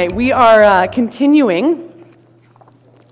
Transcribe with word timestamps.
right, 0.00 0.12
we 0.12 0.32
are 0.32 0.62
uh, 0.62 0.86
continuing 0.86 1.86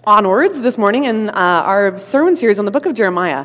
onwards 0.07 0.59
this 0.63 0.79
morning 0.79 1.05
in 1.05 1.29
uh, 1.29 1.33
our 1.35 1.99
sermon 1.99 2.35
series 2.35 2.59
on 2.59 2.65
the 2.65 2.71
book 2.71 2.87
of 2.87 2.95
Jeremiah 2.95 3.45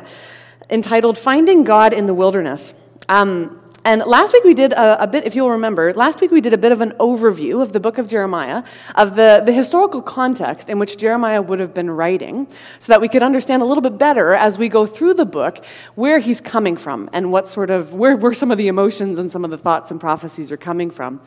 entitled 0.70 1.18
Finding 1.18 1.62
God 1.62 1.92
in 1.92 2.06
the 2.06 2.14
Wilderness. 2.14 2.72
Um, 3.06 3.60
and 3.84 4.02
last 4.06 4.32
week 4.32 4.44
we 4.44 4.54
did 4.54 4.72
a, 4.72 5.02
a, 5.02 5.06
bit, 5.06 5.26
if 5.26 5.34
you'll 5.34 5.50
remember, 5.50 5.92
last 5.92 6.20
week 6.20 6.30
we 6.30 6.40
did 6.40 6.54
a 6.54 6.58
bit 6.58 6.72
of 6.72 6.80
an 6.80 6.92
overview 6.92 7.60
of 7.60 7.72
the 7.72 7.80
book 7.80 7.98
of 7.98 8.08
Jeremiah, 8.08 8.62
of 8.94 9.14
the, 9.14 9.42
the 9.44 9.52
historical 9.52 10.00
context 10.00 10.70
in 10.70 10.78
which 10.78 10.96
Jeremiah 10.96 11.42
would 11.42 11.60
have 11.60 11.74
been 11.74 11.90
writing, 11.90 12.46
so 12.78 12.92
that 12.92 13.00
we 13.00 13.08
could 13.08 13.22
understand 13.22 13.62
a 13.62 13.66
little 13.66 13.82
bit 13.82 13.98
better 13.98 14.32
as 14.32 14.56
we 14.56 14.70
go 14.70 14.86
through 14.86 15.14
the 15.14 15.26
book 15.26 15.64
where 15.96 16.18
he's 16.18 16.40
coming 16.40 16.76
from 16.78 17.10
and 17.12 17.30
what 17.30 17.46
sort 17.46 17.68
of, 17.68 17.92
where, 17.92 18.16
where 18.16 18.32
some 18.32 18.50
of 18.50 18.56
the 18.56 18.68
emotions 18.68 19.18
and 19.18 19.30
some 19.30 19.44
of 19.44 19.50
the 19.50 19.58
thoughts 19.58 19.90
and 19.90 20.00
prophecies 20.00 20.50
are 20.50 20.56
coming 20.56 20.90
from. 20.90 21.20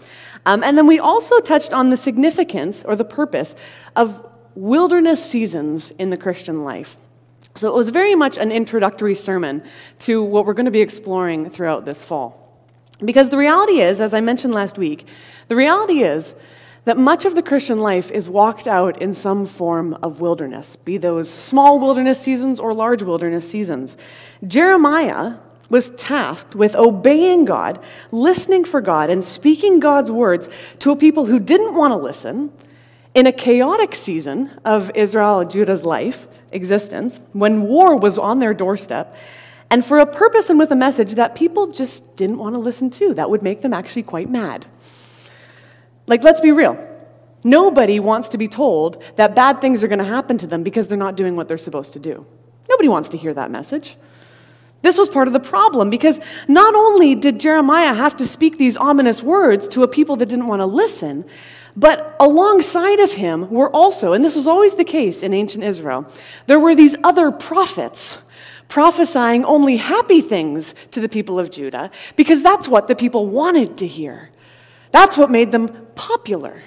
Um, 0.46 0.64
and 0.64 0.78
then 0.78 0.88
we 0.88 0.98
also 1.00 1.40
touched 1.40 1.74
on 1.74 1.92
the 1.92 1.98
significance 1.98 2.84
or 2.84 2.96
the 2.96 3.06
purpose 3.06 3.56
of 3.96 4.26
wilderness 4.56 5.24
seasons 5.24 5.92
in 5.92 6.10
the 6.10 6.18
Christian 6.18 6.64
life. 6.64 6.98
So 7.54 7.68
it 7.68 7.76
was 7.76 7.90
very 7.90 8.16
much 8.16 8.38
an 8.38 8.52
introductory 8.52 9.16
sermon 9.16 9.64
to 10.00 10.24
what 10.24 10.46
we're 10.46 10.54
going 10.54 10.66
to 10.66 10.72
be 10.72 10.82
exploring 10.82 11.50
throughout 11.50 11.86
this 11.86 12.04
fall. 12.04 12.47
Because 13.04 13.30
the 13.30 13.38
reality 13.38 13.80
is, 13.80 14.02
as 14.02 14.14
I 14.14 14.22
mentioned 14.22 14.54
last 14.54 14.78
week, 14.78 15.08
the 15.48 15.56
reality 15.56 16.02
is 16.02 16.34
that 16.86 16.98
much 16.98 17.26
of 17.26 17.36
the 17.36 17.44
Christian 17.44 17.82
life 17.82 18.10
is 18.12 18.30
walked 18.30 18.68
out 18.68 19.02
in 19.02 19.14
some 19.14 19.46
form 19.46 19.94
of 19.96 20.22
wilderness, 20.22 20.78
be 20.78 20.98
those 20.98 21.30
small 21.30 21.80
wilderness 21.80 22.20
seasons 22.20 22.60
or 22.60 22.74
large 22.74 23.04
wilderness 23.04 23.50
seasons. 23.50 23.98
Jeremiah 24.48 25.36
was 25.70 25.90
tasked 25.92 26.56
with 26.56 26.76
obeying 26.76 27.46
God, 27.46 27.84
listening 28.12 28.64
for 28.64 28.80
God, 28.82 29.10
and 29.10 29.24
speaking 29.24 29.80
God's 29.80 30.10
words 30.10 30.50
to 30.80 30.92
a 30.92 30.96
people 30.96 31.26
who 31.26 31.40
didn't 31.40 31.76
want 31.76 31.92
to 31.92 31.98
listen 31.98 32.52
in 33.14 33.28
a 33.28 33.32
chaotic 33.32 33.94
season 33.94 34.50
of 34.64 34.90
Israel 34.96 35.42
and 35.42 35.52
Judah's 35.52 35.84
life, 35.84 36.28
existence, 36.52 37.20
when 37.34 37.64
war 37.64 37.98
was 37.98 38.18
on 38.18 38.40
their 38.40 38.54
doorstep 38.54 39.16
and 39.70 39.86
for 39.86 40.00
a 40.00 40.06
purpose 40.06 40.50
and 40.50 40.58
with 40.58 40.72
a 40.72 40.76
message 40.76 41.14
that 41.14 41.36
people 41.36 41.68
just 41.68 42.16
didn't 42.16 42.38
want 42.38 42.56
to 42.56 42.62
listen 42.62 42.90
to, 42.92 43.14
that 43.16 43.30
would 43.30 43.42
make 43.42 43.62
them 43.62 43.74
actually 43.74 44.04
quite 44.04 44.30
mad. 44.30 44.66
Like, 46.06 46.24
let's 46.24 46.40
be 46.40 46.52
real. 46.52 46.78
Nobody 47.44 48.00
wants 48.00 48.30
to 48.30 48.38
be 48.38 48.48
told 48.48 49.04
that 49.18 49.36
bad 49.36 49.62
things 49.62 49.84
are 49.84 49.88
going 49.88 50.00
to 50.00 50.06
happen 50.06 50.38
to 50.40 50.48
them 50.48 50.64
because 50.64 50.88
they're 50.88 50.98
not 50.98 51.18
doing 51.18 51.36
what 51.36 51.48
they're 51.48 51.58
supposed 51.58 51.94
to 51.94 52.00
do. 52.00 52.26
Nobody 52.70 52.90
wants 52.90 53.10
to 53.10 53.18
hear 53.18 53.34
that 53.34 53.52
message. 53.52 53.96
This 54.82 54.98
was 54.98 55.10
part 55.10 55.28
of 55.28 55.34
the 55.34 55.40
problem 55.40 55.90
because 55.90 56.20
not 56.48 56.76
only 56.76 57.16
did 57.16 57.40
Jeremiah 57.40 57.94
have 57.94 58.16
to 58.18 58.28
speak 58.28 58.58
these 58.58 58.78
ominous 58.78 59.24
words 59.24 59.68
to 59.70 59.84
a 59.84 59.88
people 59.88 60.16
that 60.18 60.30
didn't 60.30 60.48
want 60.48 60.62
to 60.62 60.66
listen, 60.66 61.26
but 61.76 62.16
alongside 62.20 63.00
of 63.00 63.12
him 63.12 63.50
were 63.50 63.70
also, 63.76 64.14
and 64.14 64.24
this 64.24 64.36
was 64.36 64.48
always 64.48 64.76
the 64.76 64.84
case 64.84 65.24
in 65.24 65.34
ancient 65.34 65.64
Israel, 65.64 66.10
there 66.46 66.60
were 66.60 66.76
these 66.76 66.96
other 67.04 67.32
prophets 67.32 68.20
prophesying 68.68 69.46
only 69.46 69.78
happy 69.78 70.22
things 70.22 70.76
to 70.92 71.00
the 71.00 71.10
people 71.10 71.40
of 71.40 71.52
Judah 71.52 71.92
because 72.16 72.44
that's 72.44 72.68
what 72.68 72.88
the 72.88 72.96
people 72.96 73.26
wanted 73.26 73.78
to 73.78 73.88
hear. 73.88 74.30
That's 74.92 75.18
what 75.18 75.30
made 75.30 75.52
them 75.52 75.70
popular, 75.96 76.62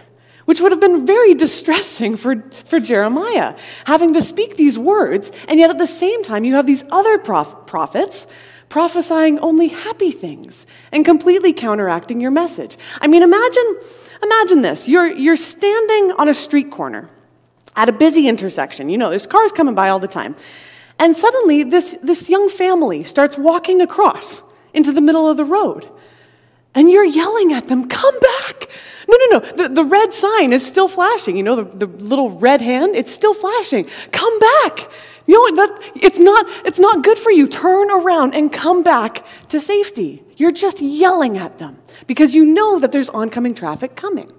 which 0.45 0.61
would 0.61 0.73
have 0.73 0.81
been 0.81 1.07
very 1.07 1.35
distressing 1.35 2.17
for, 2.17 2.43
for 2.67 2.81
Jeremiah, 2.81 3.57
having 3.85 4.15
to 4.15 4.23
speak 4.23 4.57
these 4.57 4.79
words, 4.79 5.33
and 5.49 5.59
yet 5.59 5.71
at 5.71 5.79
the 5.79 5.87
same 5.87 6.23
time, 6.23 6.45
you 6.45 6.55
have 6.55 6.67
these 6.67 6.85
other 6.91 7.19
prof- 7.19 7.67
prophets 7.67 8.27
prophesying 8.69 9.39
only 9.41 9.69
happy 9.69 10.11
things 10.11 10.67
and 10.93 11.05
completely 11.05 11.53
counteracting 11.53 12.21
your 12.21 12.31
message. 12.31 12.79
I 13.01 13.09
mean, 13.09 13.23
imagine, 13.23 13.77
imagine 14.23 14.63
this 14.63 14.89
you're, 14.89 15.11
you're 15.11 15.37
standing 15.37 16.13
on 16.19 16.29
a 16.29 16.35
street 16.35 16.71
corner 16.71 17.11
at 17.77 17.89
a 17.89 17.93
busy 17.93 18.29
intersection. 18.29 18.89
You 18.89 18.99
know, 18.99 19.11
there's 19.11 19.27
cars 19.27 19.53
coming 19.53 19.75
by 19.75 19.89
all 19.89 19.99
the 19.99 20.09
time. 20.09 20.37
And 21.01 21.17
suddenly, 21.17 21.63
this, 21.63 21.97
this 22.03 22.29
young 22.29 22.51
family 22.51 23.05
starts 23.05 23.39
walking 23.39 23.81
across 23.81 24.43
into 24.75 24.93
the 24.93 25.01
middle 25.01 25.29
of 25.29 25.39
the 25.39 25.47
road. 25.47 25.89
And 26.75 26.91
you're 26.91 27.05
yelling 27.05 27.55
at 27.55 27.69
them, 27.69 27.89
come 27.89 28.21
back. 28.21 28.69
No, 29.09 29.17
no, 29.17 29.39
no. 29.39 29.53
The, 29.53 29.69
the 29.71 29.85
red 29.85 30.13
sign 30.13 30.53
is 30.53 30.65
still 30.65 30.89
flashing. 30.89 31.39
You 31.39 31.43
know, 31.43 31.65
the, 31.65 31.87
the 31.87 32.05
little 32.05 32.31
red 32.31 32.61
hand, 32.61 32.95
it's 32.95 33.13
still 33.13 33.33
flashing. 33.33 33.87
Come 34.13 34.39
back. 34.39 34.91
You 35.27 35.35
know, 35.35 35.57
that, 35.57 35.91
it's, 35.97 36.19
not, 36.19 36.47
it's 36.67 36.79
not 36.79 37.03
good 37.03 37.17
for 37.17 37.31
you. 37.31 37.49
Turn 37.49 37.91
around 37.91 38.35
and 38.35 38.53
come 38.53 38.83
back 38.83 39.25
to 39.49 39.59
safety. 39.59 40.23
You're 40.37 40.53
just 40.53 40.83
yelling 40.83 41.39
at 41.39 41.59
them 41.59 41.79
because 42.07 42.35
you 42.35 42.45
know 42.45 42.79
that 42.79 42.93
there's 42.93 43.09
oncoming 43.09 43.55
traffic 43.55 43.97
coming. 43.97 44.31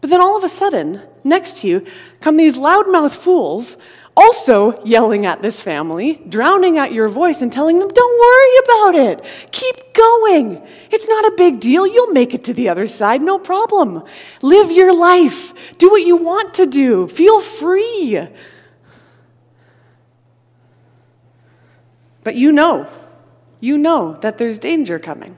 But 0.00 0.10
then 0.10 0.20
all 0.20 0.36
of 0.36 0.44
a 0.44 0.48
sudden, 0.48 1.02
next 1.24 1.58
to 1.58 1.68
you 1.68 1.86
come 2.20 2.36
these 2.36 2.56
loudmouth 2.56 3.16
fools 3.16 3.76
also 4.18 4.82
yelling 4.84 5.26
at 5.26 5.42
this 5.42 5.60
family, 5.60 6.20
drowning 6.28 6.76
out 6.76 6.92
your 6.92 7.08
voice, 7.08 7.40
and 7.40 7.52
telling 7.52 7.78
them, 7.78 7.88
Don't 7.88 8.20
worry 8.20 8.58
about 8.64 8.94
it. 9.10 9.48
Keep 9.52 9.94
going. 9.94 10.60
It's 10.90 11.06
not 11.06 11.32
a 11.32 11.36
big 11.36 11.60
deal. 11.60 11.86
You'll 11.86 12.12
make 12.12 12.34
it 12.34 12.44
to 12.44 12.54
the 12.54 12.68
other 12.68 12.88
side, 12.88 13.22
no 13.22 13.38
problem. 13.38 14.02
Live 14.42 14.72
your 14.72 14.92
life. 14.92 15.78
Do 15.78 15.90
what 15.90 16.02
you 16.02 16.16
want 16.16 16.54
to 16.54 16.66
do. 16.66 17.06
Feel 17.06 17.40
free. 17.40 18.26
But 22.24 22.34
you 22.34 22.50
know, 22.50 22.88
you 23.60 23.78
know 23.78 24.18
that 24.20 24.36
there's 24.36 24.58
danger 24.58 24.98
coming. 24.98 25.36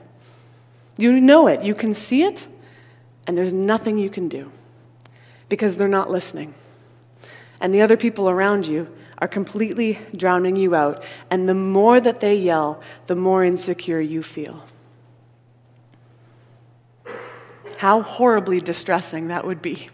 You 0.97 1.21
know 1.21 1.47
it. 1.47 1.63
You 1.63 1.75
can 1.75 1.93
see 1.93 2.23
it, 2.23 2.47
and 3.27 3.37
there's 3.37 3.53
nothing 3.53 3.99
you 3.99 4.09
can 4.09 4.27
do 4.27 4.51
because 5.49 5.75
they're 5.77 5.87
not 5.87 6.09
listening 6.09 6.53
and 7.61 7.73
the 7.73 7.81
other 7.81 7.95
people 7.95 8.29
around 8.29 8.67
you 8.67 8.87
are 9.19 9.27
completely 9.27 9.99
drowning 10.15 10.55
you 10.55 10.73
out. 10.75 11.03
And 11.29 11.47
the 11.47 11.53
more 11.53 11.99
that 12.01 12.19
they 12.19 12.35
yell, 12.35 12.81
the 13.05 13.15
more 13.15 13.43
insecure 13.43 13.99
you 13.99 14.23
feel. 14.23 14.65
How 17.77 18.01
horribly 18.01 18.59
distressing 18.59 19.27
that 19.27 19.45
would 19.45 19.61
be. 19.61 19.89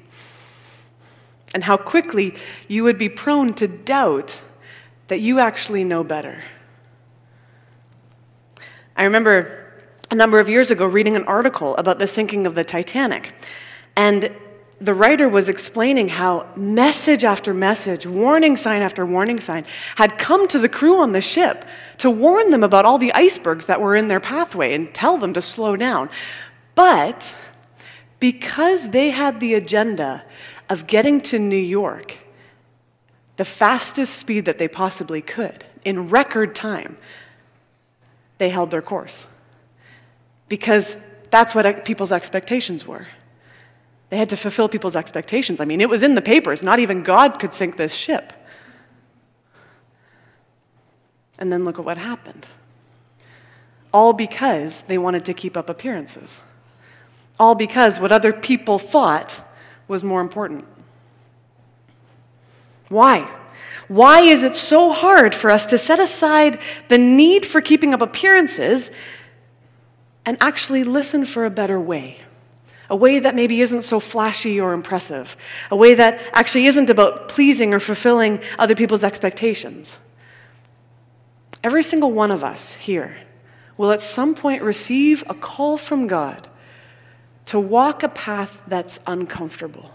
And 1.54 1.66
how 1.66 1.76
quickly 1.78 2.36
you 2.68 2.84
would 2.86 2.98
be 2.98 3.10
prone 3.10 3.54
to 3.56 3.68
doubt 3.68 4.40
that 5.10 5.20
you 5.20 5.40
actually 5.40 5.84
know 5.84 6.04
better. 6.04 6.44
I 8.96 9.04
remember 9.04 9.66
a 10.10 10.16
number 10.16 10.40
of 10.40 10.48
years 10.48 10.72
ago 10.72 10.86
reading 10.86 11.16
an 11.16 11.24
article 11.26 11.76
about 11.76 12.00
the 12.00 12.08
sinking 12.08 12.46
of 12.46 12.56
the 12.56 12.64
Titanic. 12.64 13.34
And 13.96 14.32
the 14.80 14.94
writer 14.94 15.28
was 15.28 15.50
explaining 15.50 16.10
how 16.10 16.46
message 16.56 17.24
after 17.24 17.54
message, 17.54 18.06
warning 18.06 18.56
sign 18.56 18.82
after 18.82 19.06
warning 19.06 19.40
sign, 19.40 19.66
had 19.96 20.18
come 20.18 20.48
to 20.50 20.60
the 20.60 20.70
crew 20.70 21.02
on 21.02 21.14
the 21.14 21.22
ship 21.22 21.66
to 21.98 22.12
warn 22.12 22.52
them 22.52 22.64
about 22.64 22.86
all 22.86 22.98
the 22.98 23.14
icebergs 23.14 23.66
that 23.66 23.82
were 23.82 23.96
in 23.96 24.08
their 24.08 24.20
pathway 24.20 24.74
and 24.74 24.94
tell 24.94 25.18
them 25.18 25.34
to 25.34 25.42
slow 25.42 25.76
down. 25.76 26.10
But 26.76 27.36
because 28.20 28.90
they 28.92 29.10
had 29.10 29.40
the 29.40 29.56
agenda 29.56 30.24
of 30.70 30.86
getting 30.86 31.22
to 31.22 31.40
New 31.40 31.56
York 31.56 32.18
the 33.38 33.46
fastest 33.46 34.16
speed 34.16 34.46
that 34.46 34.58
they 34.58 34.68
possibly 34.68 35.22
could 35.22 35.64
in 35.86 36.10
record 36.10 36.56
time, 36.56 36.98
they 38.40 38.50
held 38.50 38.72
their 38.72 38.82
course. 38.82 39.28
Because 40.50 40.96
that's 41.30 41.54
what 41.54 41.86
people's 41.86 42.12
expectations 42.12 42.86
were. 42.86 43.08
They 44.10 44.18
had 44.18 44.30
to 44.30 44.38
fulfill 44.38 44.70
people's 44.70 44.96
expectations. 44.96 45.60
I 45.60 45.66
mean, 45.66 45.82
it 45.82 45.90
was 45.90 46.04
in 46.04 46.16
the 46.16 46.22
papers. 46.22 46.64
Not 46.64 46.80
even 46.80 47.04
God 47.04 47.40
could 47.40 47.54
sink 47.54 47.76
this 47.76 47.94
ship. 47.94 48.34
And 51.40 51.52
then 51.52 51.66
look 51.66 51.78
at 51.78 51.86
what 51.86 51.98
happened. 51.98 52.48
All 53.94 54.14
because 54.14 54.82
they 54.84 54.98
wanted 54.98 55.26
to 55.26 55.34
keep 55.34 55.58
up 55.58 55.70
appearances. 55.70 56.42
All 57.40 57.54
because 57.54 58.00
what 58.00 58.12
other 58.12 58.34
people 58.34 58.80
thought 58.80 59.42
was 59.88 60.04
more 60.04 60.22
important. 60.22 60.66
Why? 62.90 63.30
Why 63.88 64.22
is 64.22 64.44
it 64.44 64.56
so 64.56 64.92
hard 64.92 65.36
for 65.36 65.50
us 65.50 65.66
to 65.68 65.78
set 65.78 66.00
aside 66.00 66.60
the 66.88 66.98
need 66.98 67.46
for 67.46 67.62
keeping 67.62 67.94
up 67.94 68.02
appearances 68.02 68.92
and 70.26 70.38
actually 70.42 70.84
listen 70.84 71.26
for 71.26 71.46
a 71.46 71.50
better 71.50 71.80
way? 71.80 72.18
A 72.90 72.96
way 72.96 73.20
that 73.20 73.36
maybe 73.36 73.62
isn't 73.62 73.82
so 73.82 74.00
flashy 74.00 74.60
or 74.60 74.74
impressive, 74.74 75.36
a 75.72 75.76
way 75.76 75.94
that 75.96 76.22
actually 76.34 76.66
isn't 76.68 76.90
about 76.90 77.28
pleasing 77.28 77.74
or 77.74 77.80
fulfilling 77.80 78.40
other 78.58 78.76
people's 78.76 79.04
expectations. 79.04 80.00
Every 81.64 81.84
single 81.84 82.12
one 82.12 82.32
of 82.32 82.44
us 82.44 82.74
here 82.74 83.18
will 83.78 83.92
at 83.92 84.02
some 84.02 84.36
point 84.36 84.62
receive 84.62 85.24
a 85.28 85.34
call 85.34 85.78
from 85.78 86.08
God 86.08 86.48
to 87.46 87.60
walk 87.60 88.04
a 88.04 88.10
path 88.10 88.62
that's 88.68 89.00
uncomfortable, 89.08 89.92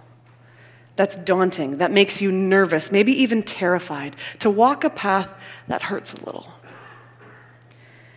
that's 0.96 1.16
daunting, 1.16 1.78
that 1.78 1.90
makes 1.90 2.20
you 2.20 2.32
nervous, 2.32 2.90
maybe 2.90 3.12
even 3.22 3.42
terrified, 3.42 4.16
to 4.38 4.50
walk 4.50 4.84
a 4.84 4.90
path 4.90 5.32
that 5.68 5.82
hurts 5.82 6.14
a 6.14 6.24
little. 6.24 6.48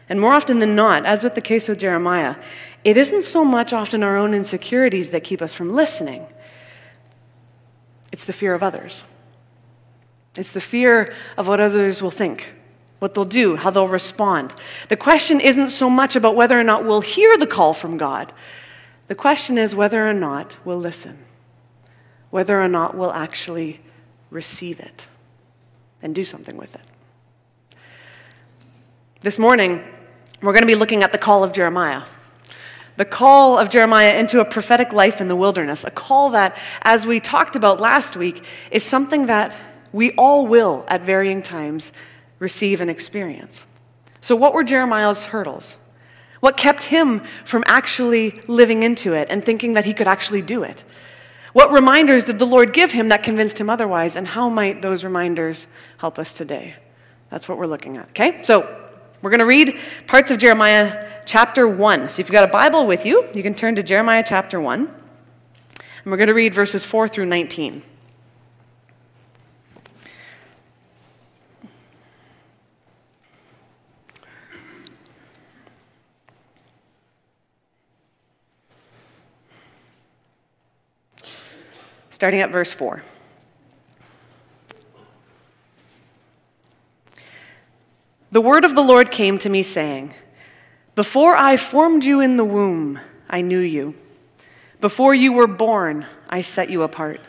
And 0.08 0.22
more 0.22 0.34
often 0.34 0.60
than 0.60 0.76
not, 0.76 1.06
as 1.06 1.24
with 1.24 1.36
the 1.36 1.42
case 1.42 1.68
of 1.68 1.78
Jeremiah, 1.78 2.36
it 2.84 2.98
isn't 2.98 3.24
so 3.24 3.44
much 3.44 3.74
often 3.74 4.04
our 4.04 4.16
own 4.16 4.34
insecurities 4.34 5.10
that 5.10 5.24
keep 5.24 5.42
us 5.42 5.54
from 5.54 5.74
listening. 5.74 6.28
it's 8.12 8.24
the 8.26 8.34
fear 8.34 8.54
of 8.54 8.64
others. 8.64 9.04
It's 10.38 10.52
the 10.52 10.62
fear 10.62 11.14
of 11.38 11.48
what 11.48 11.60
others 11.60 12.02
will 12.02 12.12
think, 12.12 12.54
what 13.00 13.14
they'll 13.14 13.26
do, 13.26 13.56
how 13.56 13.72
they'll 13.72 13.88
respond. 13.88 14.54
The 14.90 14.98
question 14.98 15.40
isn't 15.40 15.70
so 15.70 15.90
much 15.90 16.16
about 16.16 16.36
whether 16.36 16.58
or 16.60 16.64
not 16.64 16.86
we'll 16.86 17.02
hear 17.02 17.38
the 17.38 17.48
call 17.48 17.74
from 17.74 17.98
God. 17.98 18.32
The 19.08 19.16
question 19.16 19.58
is 19.58 19.76
whether 19.76 20.08
or 20.08 20.14
not 20.14 20.58
we'll 20.64 20.80
listen, 20.80 21.18
whether 22.30 22.62
or 22.62 22.68
not 22.68 22.96
we'll 22.96 23.14
actually 23.14 23.82
receive 24.30 24.80
it 24.80 25.08
and 26.02 26.14
do 26.14 26.24
something 26.24 26.58
with 26.58 26.76
it. 26.76 26.82
This 29.26 29.40
morning, 29.40 29.84
we're 30.44 30.52
going 30.52 30.62
to 30.62 30.68
be 30.68 30.76
looking 30.76 31.02
at 31.02 31.12
the 31.12 31.18
call 31.18 31.44
of 31.44 31.52
Jeremiah. 31.52 32.04
The 32.98 33.06
call 33.06 33.58
of 33.58 33.70
Jeremiah 33.70 34.20
into 34.20 34.40
a 34.40 34.46
prophetic 34.46 34.94
life 34.94 35.20
in 35.20 35.30
the 35.30 35.36
wilderness, 35.36 35.84
a 35.84 35.90
call 35.90 36.30
that, 36.30 36.56
as 36.84 37.08
we 37.08 37.20
talked 37.20 37.56
about 37.56 37.82
last 37.82 38.16
week, 38.16 38.44
is 38.70 38.84
something 38.84 39.26
that 39.26 39.58
we 39.92 40.12
all 40.12 40.46
will, 40.46 40.86
at 40.88 41.02
varying 41.02 41.42
times, 41.42 41.92
receive 42.38 42.82
and 42.82 42.90
experience. 42.92 43.66
So, 44.22 44.36
what 44.36 44.54
were 44.54 44.64
Jeremiah's 44.64 45.26
hurdles? 45.26 45.78
What 46.40 46.56
kept 46.56 46.84
him 46.84 47.22
from 47.46 47.64
actually 47.66 48.40
living 48.46 48.84
into 48.84 49.14
it 49.14 49.30
and 49.32 49.44
thinking 49.44 49.74
that 49.74 49.86
he 49.86 49.94
could 49.96 50.08
actually 50.08 50.44
do 50.44 50.62
it? 50.62 50.84
What 51.52 51.72
reminders 51.72 52.26
did 52.26 52.38
the 52.38 52.46
Lord 52.46 52.74
give 52.74 52.92
him 52.92 53.10
that 53.10 53.24
convinced 53.24 53.60
him 53.60 53.72
otherwise? 53.72 54.18
And 54.18 54.28
how 54.28 54.50
might 54.50 54.84
those 54.84 55.04
reminders 55.04 55.66
help 55.98 56.20
us 56.20 56.36
today? 56.36 56.76
That's 57.32 57.50
what 57.50 57.58
we're 57.58 57.66
looking 57.66 57.98
at, 57.98 58.10
okay? 58.10 58.44
So, 58.44 58.84
we're 59.22 59.30
going 59.30 59.40
to 59.40 59.46
read 59.46 59.80
parts 60.08 60.32
of 60.32 60.38
Jeremiah 60.38 61.22
chapter 61.26 61.68
1. 61.68 62.10
So 62.10 62.20
if 62.20 62.28
you've 62.28 62.32
got 62.32 62.48
a 62.48 62.52
Bible 62.52 62.86
with 62.86 63.06
you, 63.06 63.28
you 63.34 63.44
can 63.44 63.56
turn 63.56 63.76
to 63.76 63.84
Jeremiah 63.84 64.24
chapter 64.26 64.62
1. 64.62 64.82
And 64.86 66.12
we're 66.12 66.18
going 66.18 66.28
to 66.28 66.34
read 66.34 66.54
verses 66.54 66.86
4 66.86 67.08
through 67.08 67.26
19. 67.26 67.82
Starting 82.10 82.40
at 82.40 82.52
verse 82.52 82.72
4. 82.72 83.02
The 88.36 88.42
word 88.42 88.66
of 88.66 88.76
the 88.76 88.84
Lord 88.84 89.12
came 89.12 89.38
to 89.40 89.50
me, 89.50 89.64
saying, 89.64 90.14
Before 90.94 91.38
I 91.38 91.56
formed 91.56 92.04
you 92.04 92.20
in 92.20 92.36
the 92.36 92.44
womb, 92.44 93.00
I 93.30 93.40
knew 93.40 93.62
you. 93.62 93.96
Before 94.82 95.16
you 95.16 95.32
were 95.32 95.48
born, 95.48 96.06
I 96.30 96.42
set 96.42 96.70
you 96.70 96.84
apart. 96.84 97.22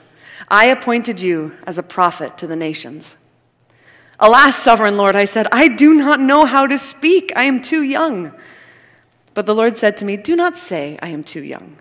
I 0.48 0.66
appointed 0.66 1.20
you 1.20 1.52
as 1.64 1.78
a 1.78 1.84
prophet 1.84 2.36
to 2.38 2.48
the 2.48 2.56
nations. 2.56 3.14
Alas, 4.18 4.56
sovereign 4.56 4.96
Lord, 4.96 5.14
I 5.14 5.26
said, 5.26 5.46
I 5.52 5.68
do 5.68 5.94
not 5.94 6.18
know 6.18 6.44
how 6.44 6.66
to 6.66 6.76
speak. 6.76 7.32
I 7.36 7.44
am 7.44 7.62
too 7.62 7.84
young. 7.84 8.32
But 9.32 9.46
the 9.46 9.54
Lord 9.54 9.76
said 9.76 9.96
to 9.98 10.04
me, 10.04 10.16
Do 10.16 10.34
not 10.34 10.58
say, 10.58 10.98
I 11.00 11.10
am 11.10 11.22
too 11.22 11.44
young. 11.44 11.76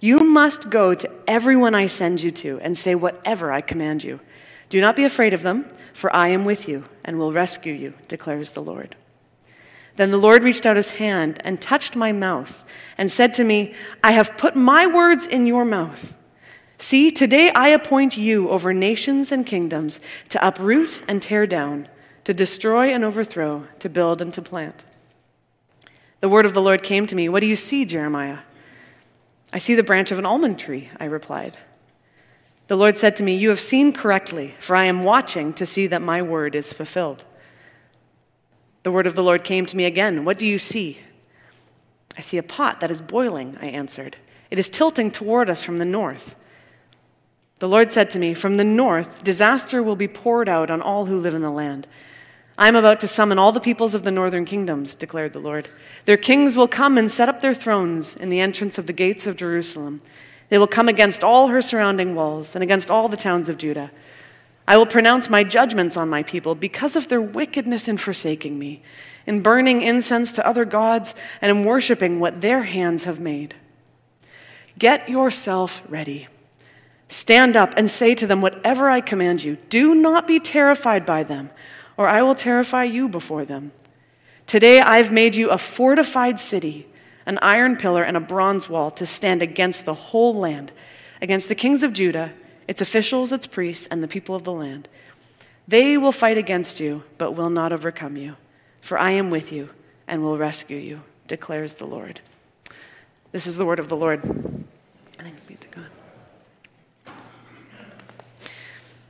You 0.00 0.18
must 0.24 0.68
go 0.68 0.94
to 0.94 1.08
everyone 1.28 1.76
I 1.76 1.86
send 1.86 2.22
you 2.22 2.32
to 2.32 2.58
and 2.58 2.76
say 2.76 2.96
whatever 2.96 3.52
I 3.52 3.60
command 3.60 4.02
you. 4.02 4.18
Do 4.68 4.80
not 4.80 4.96
be 4.96 5.04
afraid 5.04 5.34
of 5.34 5.42
them, 5.42 5.66
for 5.94 6.14
I 6.14 6.28
am 6.28 6.44
with 6.44 6.68
you 6.68 6.84
and 7.04 7.18
will 7.18 7.32
rescue 7.32 7.72
you, 7.72 7.94
declares 8.06 8.52
the 8.52 8.62
Lord. 8.62 8.96
Then 9.96 10.10
the 10.10 10.18
Lord 10.18 10.44
reached 10.44 10.64
out 10.64 10.76
his 10.76 10.90
hand 10.90 11.40
and 11.44 11.60
touched 11.60 11.96
my 11.96 12.12
mouth 12.12 12.64
and 12.96 13.10
said 13.10 13.34
to 13.34 13.44
me, 13.44 13.74
I 14.02 14.12
have 14.12 14.36
put 14.36 14.54
my 14.54 14.86
words 14.86 15.26
in 15.26 15.46
your 15.46 15.64
mouth. 15.64 16.14
See, 16.78 17.10
today 17.10 17.50
I 17.50 17.68
appoint 17.68 18.16
you 18.16 18.48
over 18.50 18.72
nations 18.72 19.32
and 19.32 19.44
kingdoms 19.44 20.00
to 20.28 20.46
uproot 20.46 21.02
and 21.08 21.20
tear 21.20 21.46
down, 21.46 21.88
to 22.22 22.32
destroy 22.32 22.94
and 22.94 23.02
overthrow, 23.02 23.66
to 23.80 23.88
build 23.88 24.22
and 24.22 24.32
to 24.34 24.42
plant. 24.42 24.84
The 26.20 26.28
word 26.28 26.46
of 26.46 26.54
the 26.54 26.62
Lord 26.62 26.84
came 26.84 27.06
to 27.08 27.16
me, 27.16 27.28
What 27.28 27.40
do 27.40 27.46
you 27.46 27.56
see, 27.56 27.84
Jeremiah? 27.84 28.38
I 29.52 29.58
see 29.58 29.74
the 29.74 29.82
branch 29.82 30.12
of 30.12 30.18
an 30.18 30.26
almond 30.26 30.60
tree, 30.60 30.90
I 31.00 31.06
replied. 31.06 31.56
The 32.68 32.76
Lord 32.76 32.96
said 32.96 33.16
to 33.16 33.22
me, 33.22 33.34
You 33.34 33.48
have 33.48 33.60
seen 33.60 33.92
correctly, 33.92 34.54
for 34.60 34.76
I 34.76 34.84
am 34.84 35.02
watching 35.02 35.52
to 35.54 35.66
see 35.66 35.86
that 35.88 36.02
my 36.02 36.22
word 36.22 36.54
is 36.54 36.72
fulfilled. 36.72 37.24
The 38.82 38.92
word 38.92 39.06
of 39.06 39.14
the 39.14 39.22
Lord 39.22 39.42
came 39.42 39.66
to 39.66 39.76
me 39.76 39.86
again. 39.86 40.24
What 40.24 40.38
do 40.38 40.46
you 40.46 40.58
see? 40.58 40.98
I 42.16 42.20
see 42.20 42.36
a 42.36 42.42
pot 42.42 42.80
that 42.80 42.90
is 42.90 43.00
boiling, 43.00 43.56
I 43.60 43.66
answered. 43.66 44.16
It 44.50 44.58
is 44.58 44.68
tilting 44.68 45.10
toward 45.10 45.50
us 45.50 45.62
from 45.62 45.78
the 45.78 45.84
north. 45.84 46.34
The 47.58 47.68
Lord 47.68 47.90
said 47.90 48.10
to 48.12 48.18
me, 48.18 48.34
From 48.34 48.56
the 48.56 48.64
north, 48.64 49.24
disaster 49.24 49.82
will 49.82 49.96
be 49.96 50.08
poured 50.08 50.48
out 50.48 50.70
on 50.70 50.82
all 50.82 51.06
who 51.06 51.18
live 51.18 51.34
in 51.34 51.42
the 51.42 51.50
land. 51.50 51.86
I 52.58 52.68
am 52.68 52.76
about 52.76 53.00
to 53.00 53.08
summon 53.08 53.38
all 53.38 53.52
the 53.52 53.60
peoples 53.60 53.94
of 53.94 54.02
the 54.02 54.10
northern 54.10 54.44
kingdoms, 54.44 54.94
declared 54.94 55.32
the 55.32 55.40
Lord. 55.40 55.68
Their 56.04 56.16
kings 56.16 56.56
will 56.56 56.68
come 56.68 56.98
and 56.98 57.10
set 57.10 57.28
up 57.28 57.40
their 57.40 57.54
thrones 57.54 58.16
in 58.16 58.30
the 58.30 58.40
entrance 58.40 58.78
of 58.78 58.86
the 58.86 58.92
gates 58.92 59.26
of 59.26 59.36
Jerusalem. 59.36 60.02
They 60.48 60.58
will 60.58 60.66
come 60.66 60.88
against 60.88 61.22
all 61.22 61.48
her 61.48 61.60
surrounding 61.60 62.14
walls 62.14 62.54
and 62.54 62.62
against 62.62 62.90
all 62.90 63.08
the 63.08 63.16
towns 63.16 63.48
of 63.48 63.58
Judah. 63.58 63.90
I 64.66 64.76
will 64.76 64.86
pronounce 64.86 65.30
my 65.30 65.44
judgments 65.44 65.96
on 65.96 66.08
my 66.08 66.22
people 66.22 66.54
because 66.54 66.96
of 66.96 67.08
their 67.08 67.20
wickedness 67.20 67.88
in 67.88 67.96
forsaking 67.96 68.58
me, 68.58 68.82
in 69.26 69.42
burning 69.42 69.82
incense 69.82 70.32
to 70.32 70.46
other 70.46 70.64
gods, 70.64 71.14
and 71.40 71.50
in 71.50 71.64
worshiping 71.64 72.20
what 72.20 72.40
their 72.40 72.62
hands 72.64 73.04
have 73.04 73.20
made. 73.20 73.54
Get 74.78 75.08
yourself 75.08 75.82
ready. 75.88 76.28
Stand 77.08 77.56
up 77.56 77.74
and 77.76 77.90
say 77.90 78.14
to 78.14 78.26
them 78.26 78.42
whatever 78.42 78.90
I 78.90 79.00
command 79.00 79.42
you. 79.42 79.56
Do 79.70 79.94
not 79.94 80.28
be 80.28 80.38
terrified 80.38 81.06
by 81.06 81.24
them, 81.24 81.50
or 81.96 82.06
I 82.06 82.22
will 82.22 82.34
terrify 82.34 82.84
you 82.84 83.08
before 83.08 83.44
them. 83.44 83.72
Today 84.46 84.80
I've 84.80 85.12
made 85.12 85.34
you 85.34 85.50
a 85.50 85.58
fortified 85.58 86.38
city 86.38 86.86
an 87.28 87.38
iron 87.42 87.76
pillar 87.76 88.02
and 88.02 88.16
a 88.16 88.20
bronze 88.20 88.70
wall 88.70 88.90
to 88.90 89.04
stand 89.06 89.42
against 89.42 89.84
the 89.84 89.92
whole 89.92 90.32
land, 90.32 90.72
against 91.20 91.48
the 91.48 91.54
kings 91.54 91.82
of 91.82 91.92
Judah, 91.92 92.32
its 92.66 92.80
officials, 92.80 93.32
its 93.32 93.46
priests, 93.46 93.86
and 93.88 94.02
the 94.02 94.08
people 94.08 94.34
of 94.34 94.44
the 94.44 94.52
land. 94.52 94.88
They 95.68 95.98
will 95.98 96.10
fight 96.10 96.38
against 96.38 96.80
you, 96.80 97.04
but 97.18 97.32
will 97.32 97.50
not 97.50 97.70
overcome 97.70 98.16
you. 98.16 98.36
For 98.80 98.98
I 98.98 99.10
am 99.10 99.28
with 99.28 99.52
you 99.52 99.68
and 100.06 100.22
will 100.22 100.38
rescue 100.38 100.78
you, 100.78 101.02
declares 101.26 101.74
the 101.74 101.86
Lord. 101.86 102.20
This 103.30 103.46
is 103.46 103.58
the 103.58 103.66
word 103.66 103.78
of 103.78 103.90
the 103.90 103.96
Lord. 103.96 104.22
Thanks 105.12 105.44
be 105.44 105.56
to 105.56 105.68
God. 105.68 107.14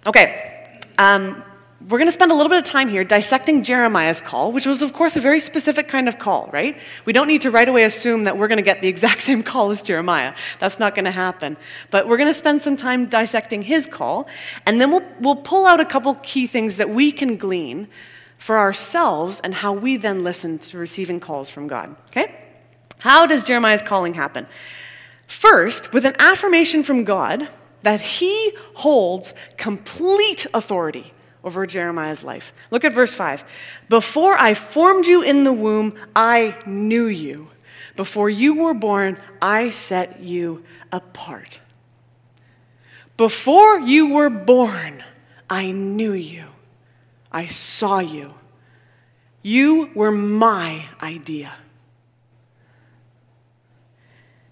Okay. 0.06 0.80
Um, 0.98 1.44
we're 1.86 1.98
going 1.98 2.08
to 2.08 2.12
spend 2.12 2.32
a 2.32 2.34
little 2.34 2.50
bit 2.50 2.58
of 2.58 2.64
time 2.64 2.88
here 2.88 3.04
dissecting 3.04 3.62
Jeremiah's 3.62 4.20
call, 4.20 4.50
which 4.50 4.66
was, 4.66 4.82
of 4.82 4.92
course, 4.92 5.16
a 5.16 5.20
very 5.20 5.38
specific 5.38 5.86
kind 5.86 6.08
of 6.08 6.18
call, 6.18 6.50
right? 6.52 6.76
We 7.04 7.12
don't 7.12 7.28
need 7.28 7.42
to 7.42 7.52
right 7.52 7.68
away 7.68 7.84
assume 7.84 8.24
that 8.24 8.36
we're 8.36 8.48
going 8.48 8.56
to 8.56 8.64
get 8.64 8.82
the 8.82 8.88
exact 8.88 9.22
same 9.28 9.44
call 9.44 9.70
as 9.70 9.82
Jeremiah. 9.82 10.34
That's 10.58 10.80
not 10.80 10.96
going 10.96 11.04
to 11.04 11.12
happen. 11.12 11.56
But 11.92 12.08
we're 12.08 12.16
going 12.16 12.28
to 12.28 12.34
spend 12.34 12.60
some 12.60 12.76
time 12.76 13.06
dissecting 13.06 13.62
his 13.62 13.86
call, 13.86 14.26
and 14.66 14.80
then 14.80 14.90
we'll, 14.90 15.04
we'll 15.20 15.36
pull 15.36 15.66
out 15.66 15.78
a 15.78 15.84
couple 15.84 16.16
key 16.16 16.48
things 16.48 16.78
that 16.78 16.90
we 16.90 17.12
can 17.12 17.36
glean 17.36 17.86
for 18.38 18.58
ourselves 18.58 19.40
and 19.44 19.54
how 19.54 19.72
we 19.72 19.96
then 19.96 20.24
listen 20.24 20.58
to 20.58 20.78
receiving 20.78 21.20
calls 21.20 21.48
from 21.48 21.68
God, 21.68 21.94
okay? 22.08 22.34
How 22.98 23.24
does 23.24 23.44
Jeremiah's 23.44 23.82
calling 23.82 24.14
happen? 24.14 24.48
First, 25.28 25.92
with 25.92 26.04
an 26.04 26.16
affirmation 26.18 26.82
from 26.82 27.04
God 27.04 27.48
that 27.82 28.00
he 28.00 28.52
holds 28.74 29.32
complete 29.56 30.44
authority 30.52 31.12
over 31.48 31.66
Jeremiah's 31.66 32.22
life. 32.22 32.52
Look 32.70 32.84
at 32.84 32.92
verse 32.92 33.14
5. 33.14 33.42
Before 33.88 34.34
I 34.34 34.52
formed 34.52 35.06
you 35.06 35.22
in 35.22 35.44
the 35.44 35.52
womb, 35.52 35.94
I 36.14 36.54
knew 36.66 37.06
you. 37.06 37.48
Before 37.96 38.28
you 38.28 38.56
were 38.56 38.74
born, 38.74 39.16
I 39.40 39.70
set 39.70 40.20
you 40.20 40.62
apart. 40.92 41.60
Before 43.16 43.80
you 43.80 44.12
were 44.12 44.28
born, 44.28 45.02
I 45.48 45.70
knew 45.70 46.12
you. 46.12 46.44
I 47.32 47.46
saw 47.46 48.00
you. 48.00 48.34
You 49.40 49.90
were 49.94 50.12
my 50.12 50.84
idea. 51.02 51.54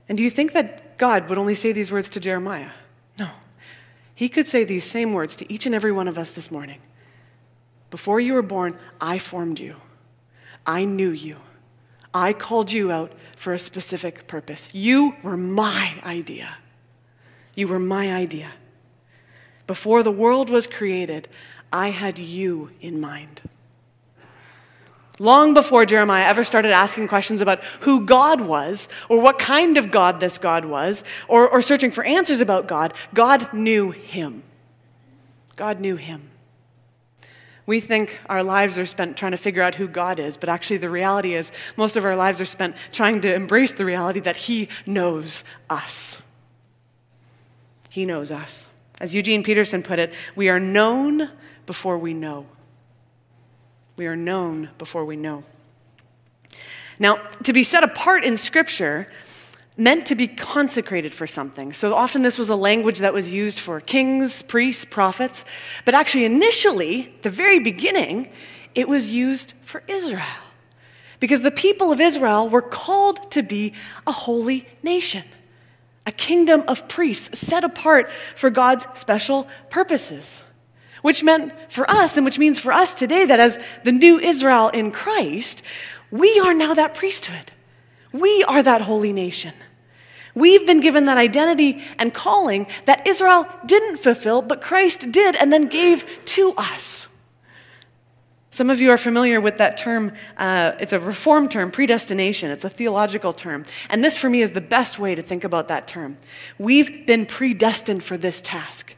And 0.09 0.17
do 0.17 0.25
you 0.25 0.31
think 0.31 0.55
that 0.55 0.97
God 0.97 1.29
would 1.29 1.37
only 1.37 1.55
say 1.55 1.73
these 1.73 1.93
words 1.93 2.09
to 2.11 2.21
Jeremiah? 2.21 2.71
No. 3.19 3.29
He 4.17 4.31
could 4.31 4.49
say 4.49 4.65
these 4.65 4.85
same 4.85 5.13
words 5.13 5.37
to 5.37 5.53
each 5.53 5.67
and 5.67 5.75
every 5.75 5.93
one 5.93 6.09
of 6.09 6.17
us 6.17 6.31
this 6.31 6.51
morning. 6.51 6.81
Before 7.91 8.19
you 8.19 8.33
were 8.33 8.43
born, 8.43 8.79
I 8.99 9.19
formed 9.19 9.61
you. 9.61 9.77
I 10.67 10.87
knew 10.87 11.11
you. 11.11 11.37
I 12.15 12.33
called 12.33 12.73
you 12.73 12.91
out 12.91 13.13
for 13.37 13.53
a 13.53 13.59
specific 13.59 14.27
purpose. 14.27 14.69
You 14.73 15.15
were 15.23 15.37
my 15.37 15.93
idea. 16.03 16.57
You 17.55 17.69
were 17.69 17.79
my 17.79 18.11
idea. 18.11 18.53
Before 19.67 20.03
the 20.03 20.11
world 20.11 20.49
was 20.49 20.67
created, 20.67 21.29
I 21.71 21.91
had 21.91 22.19
you 22.19 22.71
in 22.81 22.99
mind. 22.99 23.43
Long 25.19 25.55
before 25.55 25.87
Jeremiah 25.87 26.27
ever 26.27 26.45
started 26.45 26.73
asking 26.73 27.09
questions 27.09 27.41
about 27.41 27.65
who 27.81 28.05
God 28.05 28.41
was, 28.43 28.89
or 29.09 29.21
what 29.21 29.39
kind 29.39 29.79
of 29.79 29.91
God 29.91 30.21
this 30.21 30.37
God 30.37 30.65
was, 30.65 31.05
or, 31.27 31.49
or 31.49 31.63
searching 31.63 31.91
for 31.91 32.05
answers 32.05 32.41
about 32.41 32.69
God, 32.69 32.93
God 33.15 33.53
knew 33.53 33.93
him. 33.93 34.43
God 35.57 35.81
knew 35.81 35.97
him. 35.97 36.31
We 37.67 37.81
think 37.81 38.17
our 38.27 38.45
lives 38.45 38.79
are 38.79 38.87
spent 38.87 39.17
trying 39.17 39.33
to 39.33 39.39
figure 39.39 39.63
out 39.63 39.75
who 39.75 39.89
God 39.89 40.21
is, 40.21 40.37
but 40.37 40.49
actually, 40.49 40.77
the 40.77 40.91
reality 40.91 41.35
is 41.35 41.51
most 41.77 41.97
of 41.97 42.05
our 42.05 42.15
lives 42.15 42.41
are 42.41 42.45
spent 42.45 42.77
trying 42.93 43.21
to 43.23 43.35
embrace 43.35 43.73
the 43.73 43.85
reality 43.85 44.21
that 44.21 44.37
He 44.37 44.69
knows 44.87 45.43
us. 45.69 46.23
He 47.91 48.05
knows 48.05 48.31
us. 48.31 48.69
As 49.01 49.15
Eugene 49.15 49.43
Peterson 49.43 49.83
put 49.83 49.99
it, 49.99 50.15
we 50.37 50.49
are 50.49 50.61
known 50.61 51.29
before 51.67 51.99
we 51.99 52.15
know. 52.15 52.47
We 53.97 54.07
are 54.07 54.17
known 54.17 54.71
before 54.79 55.05
we 55.05 55.17
know. 55.17 55.45
Now, 56.99 57.17
to 57.45 57.53
be 57.53 57.65
set 57.65 57.83
apart 57.83 58.25
in 58.25 58.37
Scripture 58.37 59.07
meant 59.77 60.07
to 60.07 60.15
be 60.15 60.27
consecrated 60.27 61.13
for 61.15 61.27
something. 61.27 61.73
So 61.73 61.95
often 61.95 62.23
this 62.23 62.39
was 62.39 62.49
a 62.49 62.57
language 62.57 63.01
that 63.01 63.13
was 63.13 63.31
used 63.31 63.59
for 63.59 63.81
kings, 63.81 64.43
priests, 64.43 64.85
prophets, 64.85 65.45
but 65.85 65.95
actually, 65.95 66.25
initially, 66.25 67.15
the 67.23 67.31
very 67.31 67.59
beginning, 67.59 68.31
it 68.75 68.89
was 68.89 69.13
used 69.13 69.53
for 69.65 69.83
Israel. 69.87 70.25
Because 71.21 71.43
the 71.43 71.51
people 71.51 71.93
of 71.93 72.01
Israel 72.01 72.49
were 72.49 72.63
called 72.63 73.31
to 73.33 73.43
be 73.43 73.73
a 74.07 74.13
holy 74.13 74.67
nation, 74.83 75.25
a 76.07 76.13
kingdom 76.13 76.65
of 76.69 76.89
priests 76.89 77.39
set 77.39 77.65
apart 77.65 78.11
for 78.11 78.51
God's 78.51 78.87
special 78.95 79.47
purposes. 79.71 80.43
Which 81.07 81.23
meant 81.23 81.53
for 81.69 81.89
us, 81.89 82.17
and 82.17 82.25
which 82.25 82.37
means 82.37 82.59
for 82.59 82.73
us 82.73 82.93
today, 82.93 83.27
that 83.27 83.39
as 83.39 83.61
the 83.85 83.93
new 83.93 84.19
Israel 84.19 84.71
in 84.71 84.91
Christ, 84.91 85.63
we 86.11 86.41
are 86.41 86.53
now 86.53 86.75
that 86.75 86.95
priesthood. 86.95 87.53
We 88.11 88.43
are 88.49 88.61
that 88.61 88.81
holy 88.81 89.13
nation. 89.13 89.55
We've 90.35 90.67
been 90.67 90.81
given 90.81 91.07
that 91.07 91.17
identity 91.17 91.81
and 92.01 92.13
calling 92.13 92.67
that 92.87 93.07
Israel 93.07 93.47
didn't 93.65 93.99
fulfill, 93.99 94.43
but 94.43 94.61
Christ 94.61 95.13
did 95.13 95.37
and 95.37 95.53
then 95.53 95.69
gave 95.69 96.25
to 96.25 96.55
us. 96.57 97.07
Some 98.51 98.69
of 98.69 98.81
you 98.81 98.91
are 98.91 98.99
familiar 98.99 99.41
with 99.41 99.59
that 99.59 99.77
term. 99.77 100.13
Uh, 100.37 100.73
it's 100.81 100.93
a 100.93 100.99
reform 100.99 101.49
term, 101.49 101.71
predestination. 101.71 102.51
It's 102.51 102.65
a 102.65 102.69
theological 102.69 103.33
term. 103.33 103.65
And 103.91 104.03
this, 104.03 104.19
for 104.19 104.29
me, 104.29 104.43
is 104.43 104.51
the 104.51 104.61
best 104.61 104.99
way 104.99 105.15
to 105.15 105.23
think 105.23 105.45
about 105.45 105.69
that 105.69 105.87
term. 105.87 106.19
We've 106.59 107.07
been 107.07 107.27
predestined 107.27 108.03
for 108.03 108.17
this 108.17 108.43
task. 108.43 108.96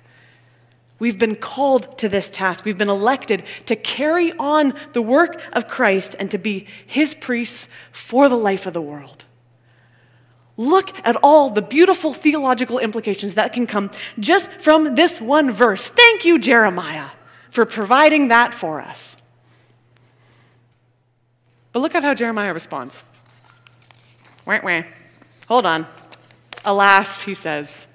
We've 0.99 1.19
been 1.19 1.37
called 1.37 1.97
to 1.99 2.09
this 2.09 2.29
task. 2.29 2.65
We've 2.65 2.79
been 2.79 2.89
elected 2.89 3.45
to 3.67 3.77
carry 3.77 4.33
on 4.33 4.75
the 4.93 5.03
work 5.03 5.41
of 5.53 5.69
Christ 5.69 6.17
and 6.19 6.31
to 6.33 6.39
be 6.39 6.67
his 6.87 7.15
priests 7.15 7.69
for 7.93 8.29
the 8.29 8.37
life 8.37 8.67
of 8.67 8.73
the 8.73 8.83
world. 8.83 9.25
Look 10.57 10.93
at 11.07 11.17
all 11.23 11.51
the 11.51 11.63
beautiful 11.63 12.13
theological 12.13 12.81
implications 12.81 13.35
that 13.35 13.53
can 13.53 13.67
come 13.69 13.93
just 14.19 14.51
from 14.51 14.97
this 14.97 15.21
one 15.21 15.53
verse. 15.53 15.89
Thank 15.89 16.25
you, 16.25 16.37
Jeremiah, 16.41 17.11
for 17.51 17.65
providing 17.65 18.29
that 18.29 18.53
for 18.53 18.81
us. 18.81 19.17
But 21.73 21.81
look 21.81 21.95
at 21.95 22.03
how 22.03 22.15
Jeremiah 22.15 22.53
responds. 22.53 23.05
Wah, 24.45 24.59
wah. 24.65 24.83
Hold 25.47 25.65
on. 25.65 25.87
Alas, 26.65 27.21
he 27.21 27.35
says, 27.35 27.87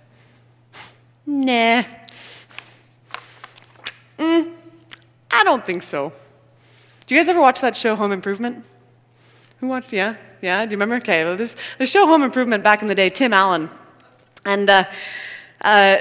nah. 1.25 1.83
Mm, 4.17 4.51
I 5.31 5.43
don't 5.43 5.65
think 5.65 5.81
so. 5.81 6.13
Do 7.05 7.15
you 7.15 7.19
guys 7.19 7.29
ever 7.29 7.41
watch 7.41 7.61
that 7.61 7.75
show, 7.75 7.95
Home 7.95 8.11
Improvement? 8.11 8.63
Who 9.59 9.67
watched? 9.67 9.93
Yeah? 9.93 10.15
Yeah? 10.41 10.65
Do 10.65 10.71
you 10.71 10.77
remember? 10.77 10.95
Okay, 10.95 11.23
well, 11.23 11.37
there's 11.37 11.55
the 11.77 11.85
show 11.85 12.05
Home 12.05 12.23
Improvement 12.23 12.63
back 12.63 12.81
in 12.81 12.87
the 12.87 12.95
day, 12.95 13.09
Tim 13.09 13.33
Allen. 13.33 13.69
And 14.45 14.69
uh, 14.69 14.85
uh, 15.61 15.97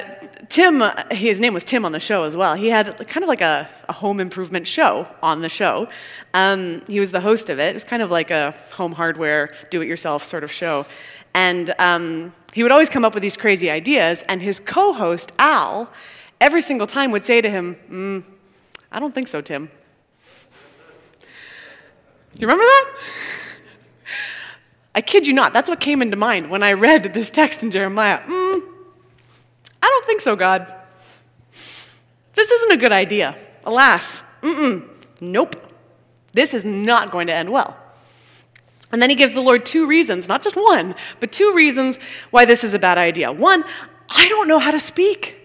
Tim, 0.49 0.83
his 1.11 1.40
name 1.40 1.54
was 1.54 1.64
Tim 1.64 1.85
on 1.85 1.92
the 1.92 2.00
show 2.00 2.25
as 2.25 2.37
well. 2.37 2.54
He 2.54 2.69
had 2.69 2.97
kind 3.09 3.23
of 3.23 3.28
like 3.28 3.40
a, 3.40 3.69
a 3.88 3.92
home 3.92 4.21
improvement 4.21 4.66
show 4.66 5.07
on 5.23 5.40
the 5.40 5.49
show. 5.49 5.88
Um, 6.35 6.83
he 6.87 7.00
was 7.00 7.12
the 7.12 7.21
host 7.21 7.49
of 7.50 7.59
it. 7.59 7.71
It 7.71 7.75
was 7.75 7.85
kind 7.85 8.02
of 8.02 8.11
like 8.11 8.31
a 8.31 8.50
home 8.73 8.92
hardware, 8.92 9.54
do 9.71 9.81
it 9.81 9.88
yourself 9.88 10.25
sort 10.25 10.45
of 10.45 10.52
show. 10.52 10.85
And 11.35 11.73
um, 11.78 12.33
he 12.52 12.62
would 12.62 12.73
always 12.73 12.90
come 12.90 13.04
up 13.04 13.14
with 13.14 13.23
these 13.23 13.37
crazy 13.37 13.71
ideas, 13.71 14.23
and 14.28 14.42
his 14.42 14.61
co 14.61 14.92
host, 14.92 15.33
Al, 15.38 15.90
every 16.43 16.61
single 16.61 16.89
time 16.89 17.13
would 17.13 17.25
say 17.25 17.41
to 17.41 17.49
him, 17.49 17.77
mm, 17.89 18.25
I 18.91 18.99
don't 18.99 19.15
think 19.15 19.29
so, 19.29 19.41
Tim. 19.41 19.71
You 22.37 22.47
remember 22.47 22.65
that? 22.65 22.95
I 24.95 25.01
kid 25.01 25.27
you 25.27 25.33
not, 25.33 25.53
that's 25.53 25.71
what 25.71 25.81
came 25.81 26.03
into 26.03 26.17
mind 26.17 26.51
when 26.51 26.63
I 26.63 26.73
read 26.73 27.15
this 27.15 27.31
text 27.31 27.63
in 27.63 27.71
Jeremiah. 27.71 28.19
Mm, 28.19 28.63
I 29.81 29.89
don't 29.89 30.05
think 30.05 30.21
so, 30.21 30.35
God. 30.37 30.67
This 32.35 32.51
isn't 32.51 32.73
a 32.73 32.77
good 32.77 32.93
idea. 32.93 33.37
Alas, 33.65 34.23
mm-mm, 34.43 34.87
nope. 35.21 35.57
This 36.35 36.55
is 36.55 36.65
not 36.65 37.13
going 37.13 37.29
to 37.29 37.33
end 37.33 37.53
well. 37.53 37.77
And 38.91 39.01
then 39.01 39.11
he 39.11 39.17
gives 39.17 39.33
the 39.33 39.41
Lord 39.41 39.65
two 39.65 39.87
reasons, 39.87 40.29
not 40.29 40.43
just 40.43 40.57
one, 40.57 40.95
but 41.21 41.31
two 41.31 41.55
reasons 41.55 41.99
why 42.31 42.45
this 42.45 42.65
is 42.65 42.75
a 42.75 42.79
bad 42.79 42.99
idea. 42.99 43.31
One, 43.31 43.65
I 44.11 44.29
don't 44.29 44.49
know 44.49 44.59
how 44.59 44.73
to 44.73 44.81
speak. 44.81 45.42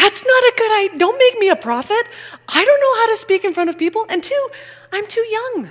That's 0.00 0.24
not 0.24 0.42
a 0.44 0.54
good 0.56 0.72
idea. 0.80 0.98
Don't 0.98 1.18
make 1.18 1.38
me 1.38 1.50
a 1.50 1.56
prophet. 1.56 2.08
I 2.48 2.64
don't 2.64 2.80
know 2.80 2.94
how 3.00 3.10
to 3.10 3.16
speak 3.18 3.44
in 3.44 3.52
front 3.52 3.68
of 3.68 3.76
people. 3.76 4.06
And 4.08 4.24
two, 4.24 4.48
I'm 4.90 5.06
too 5.06 5.20
young. 5.20 5.68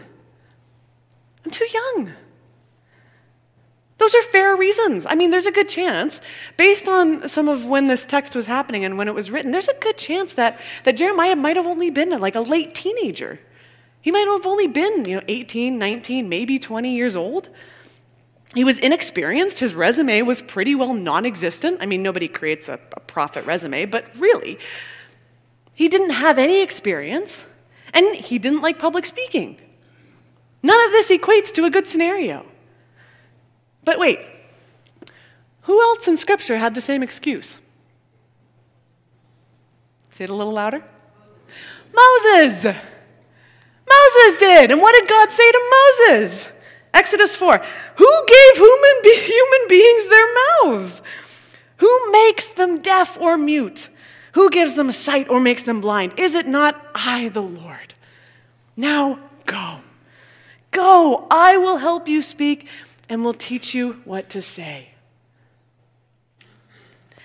I'm 1.43 1.51
too 1.51 1.67
young. 1.74 2.13
Those 3.98 4.13
are 4.13 4.21
fair 4.21 4.55
reasons. 4.55 5.07
I 5.07 5.15
mean, 5.15 5.31
there's 5.31 5.48
a 5.48 5.51
good 5.51 5.67
chance, 5.67 6.21
based 6.57 6.88
on 6.88 7.27
some 7.27 7.50
of 7.50 7.65
when 7.65 7.86
this 7.86 8.05
text 8.05 8.36
was 8.36 8.45
happening 8.45 8.86
and 8.86 9.00
when 9.00 9.07
it 9.07 9.15
was 9.15 9.31
written, 9.31 9.50
there's 9.50 9.67
a 9.67 9.74
good 9.79 9.98
chance 9.98 10.33
that, 10.33 10.59
that 10.83 10.95
Jeremiah 10.95 11.36
might 11.36 11.55
have 11.55 11.65
only 11.65 11.89
been 11.89 12.12
like 12.19 12.36
a 12.36 12.41
late 12.41 12.75
teenager. 12.75 13.39
He 14.00 14.12
might 14.12 14.27
have 14.27 14.45
only 14.45 14.67
been, 14.67 15.05
you 15.05 15.15
know, 15.15 15.24
18, 15.27 15.79
19, 15.79 16.29
maybe 16.29 16.59
20 16.59 16.95
years 16.95 17.15
old. 17.15 17.50
He 18.55 18.63
was 18.63 18.79
inexperienced. 18.79 19.59
His 19.59 19.75
resume 19.75 20.21
was 20.23 20.41
pretty 20.41 20.75
well 20.75 20.93
non 20.93 21.25
existent. 21.25 21.79
I 21.81 21.85
mean, 21.85 22.01
nobody 22.01 22.27
creates 22.27 22.67
a, 22.67 22.79
a 22.93 22.99
prophet 22.99 23.45
resume, 23.45 23.85
but 23.85 24.05
really, 24.17 24.57
he 25.73 25.87
didn't 25.87 26.11
have 26.11 26.37
any 26.37 26.61
experience 26.61 27.45
and 27.93 28.15
he 28.15 28.39
didn't 28.39 28.61
like 28.61 28.79
public 28.79 29.05
speaking. 29.05 29.57
None 30.61 30.79
of 30.87 30.91
this 30.91 31.09
equates 31.09 31.53
to 31.53 31.65
a 31.65 31.69
good 31.69 31.87
scenario. 31.87 32.45
But 33.83 33.97
wait, 33.97 34.19
who 35.61 35.79
else 35.81 36.07
in 36.07 36.17
Scripture 36.17 36.57
had 36.57 36.75
the 36.75 36.81
same 36.81 37.01
excuse? 37.01 37.59
Say 40.09 40.25
it 40.25 40.29
a 40.29 40.33
little 40.33 40.53
louder. 40.53 40.83
Moses! 41.93 42.65
Moses 42.65 44.39
did! 44.39 44.71
And 44.71 44.81
what 44.81 44.93
did 44.99 45.07
God 45.07 45.31
say 45.31 45.51
to 45.51 45.93
Moses? 46.09 46.49
Exodus 46.93 47.36
4 47.36 47.58
Who 47.96 48.25
gave 48.27 48.55
human, 48.55 49.01
be- 49.03 49.22
human 49.22 49.67
beings 49.67 50.10
their 50.10 50.27
mouths? 50.63 51.01
Who 51.77 52.12
makes 52.12 52.50
them 52.50 52.81
deaf 52.81 53.17
or 53.19 53.38
mute? 53.38 53.89
Who 54.34 54.50
gives 54.50 54.75
them 54.75 54.91
sight 54.91 55.29
or 55.29 55.39
makes 55.39 55.63
them 55.63 55.81
blind? 55.81 56.19
Is 56.19 56.36
it 56.36 56.48
not 56.48 56.79
I, 56.93 57.29
the 57.29 57.41
Lord? 57.41 57.93
Now 58.75 59.19
go. 59.46 59.81
Go, 60.72 61.27
I 61.31 61.58
will 61.58 61.77
help 61.77 62.08
you 62.08 62.22
speak 62.22 62.67
and 63.10 63.24
will 63.24 63.34
teach 63.34 63.74
you 63.74 64.01
what 64.05 64.29
to 64.29 64.41
say. 64.41 64.89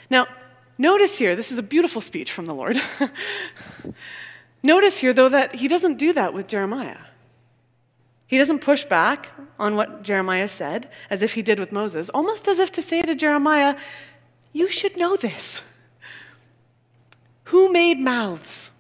Now, 0.09 0.27
notice 0.79 1.19
here, 1.19 1.37
this 1.37 1.53
is 1.53 1.59
a 1.59 1.63
beautiful 1.63 2.01
speech 2.01 2.33
from 2.33 2.47
the 2.47 2.55
Lord. 2.55 2.81
notice 4.63 4.99
here, 4.99 5.13
though, 5.13 5.29
that 5.29 5.55
he 5.57 5.69
doesn't 5.69 5.99
do 5.99 6.13
that 6.15 6.33
with 6.33 6.49
Jeremiah. 6.49 6.99
He 8.35 8.39
doesn't 8.39 8.63
push 8.63 8.83
back 8.83 9.31
on 9.61 9.77
what 9.77 10.03
Jeremiah 10.03 10.49
said, 10.49 10.91
as 11.09 11.23
if 11.23 11.35
he 11.35 11.41
did 11.41 11.61
with 11.61 11.71
Moses, 11.71 12.11
almost 12.11 12.49
as 12.49 12.59
if 12.59 12.73
to 12.73 12.83
say 12.83 13.01
to 13.01 13.15
Jeremiah, 13.15 13.77
You 14.53 14.69
should 14.69 14.97
know 14.97 15.15
this. 15.15 15.63
Who 17.45 17.71
made 17.73 18.01
mouths? 18.01 18.73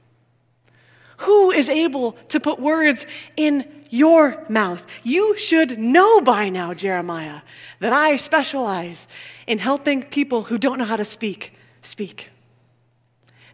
Who 1.18 1.52
is 1.52 1.68
able 1.68 2.14
to 2.30 2.40
put 2.40 2.58
words 2.58 3.06
in 3.36 3.84
your 3.90 4.44
mouth. 4.48 4.84
You 5.04 5.38
should 5.38 5.78
know 5.78 6.20
by 6.20 6.48
now, 6.48 6.74
Jeremiah, 6.74 7.42
that 7.78 7.92
I 7.92 8.16
specialize 8.16 9.06
in 9.46 9.60
helping 9.60 10.02
people 10.02 10.42
who 10.42 10.58
don't 10.58 10.78
know 10.78 10.84
how 10.84 10.96
to 10.96 11.04
speak 11.04 11.52
speak. 11.80 12.28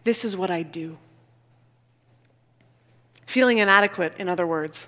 This 0.03 0.25
is 0.25 0.35
what 0.35 0.49
I 0.49 0.63
do. 0.63 0.97
Feeling 3.27 3.59
inadequate, 3.59 4.15
in 4.17 4.27
other 4.27 4.47
words, 4.47 4.87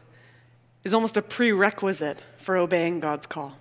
is 0.83 0.93
almost 0.93 1.17
a 1.17 1.21
prerequisite 1.21 2.21
for 2.37 2.57
obeying 2.57 2.99
God's 2.99 3.25
call. 3.25 3.57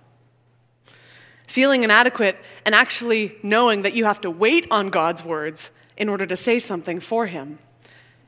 Feeling 1.47 1.83
inadequate 1.83 2.37
and 2.65 2.73
actually 2.73 3.35
knowing 3.43 3.83
that 3.83 3.93
you 3.93 4.05
have 4.05 4.21
to 4.21 4.31
wait 4.31 4.67
on 4.71 4.89
God's 4.89 5.23
words 5.23 5.69
in 5.97 6.09
order 6.09 6.25
to 6.25 6.35
say 6.35 6.59
something 6.59 6.99
for 6.99 7.27
Him 7.27 7.59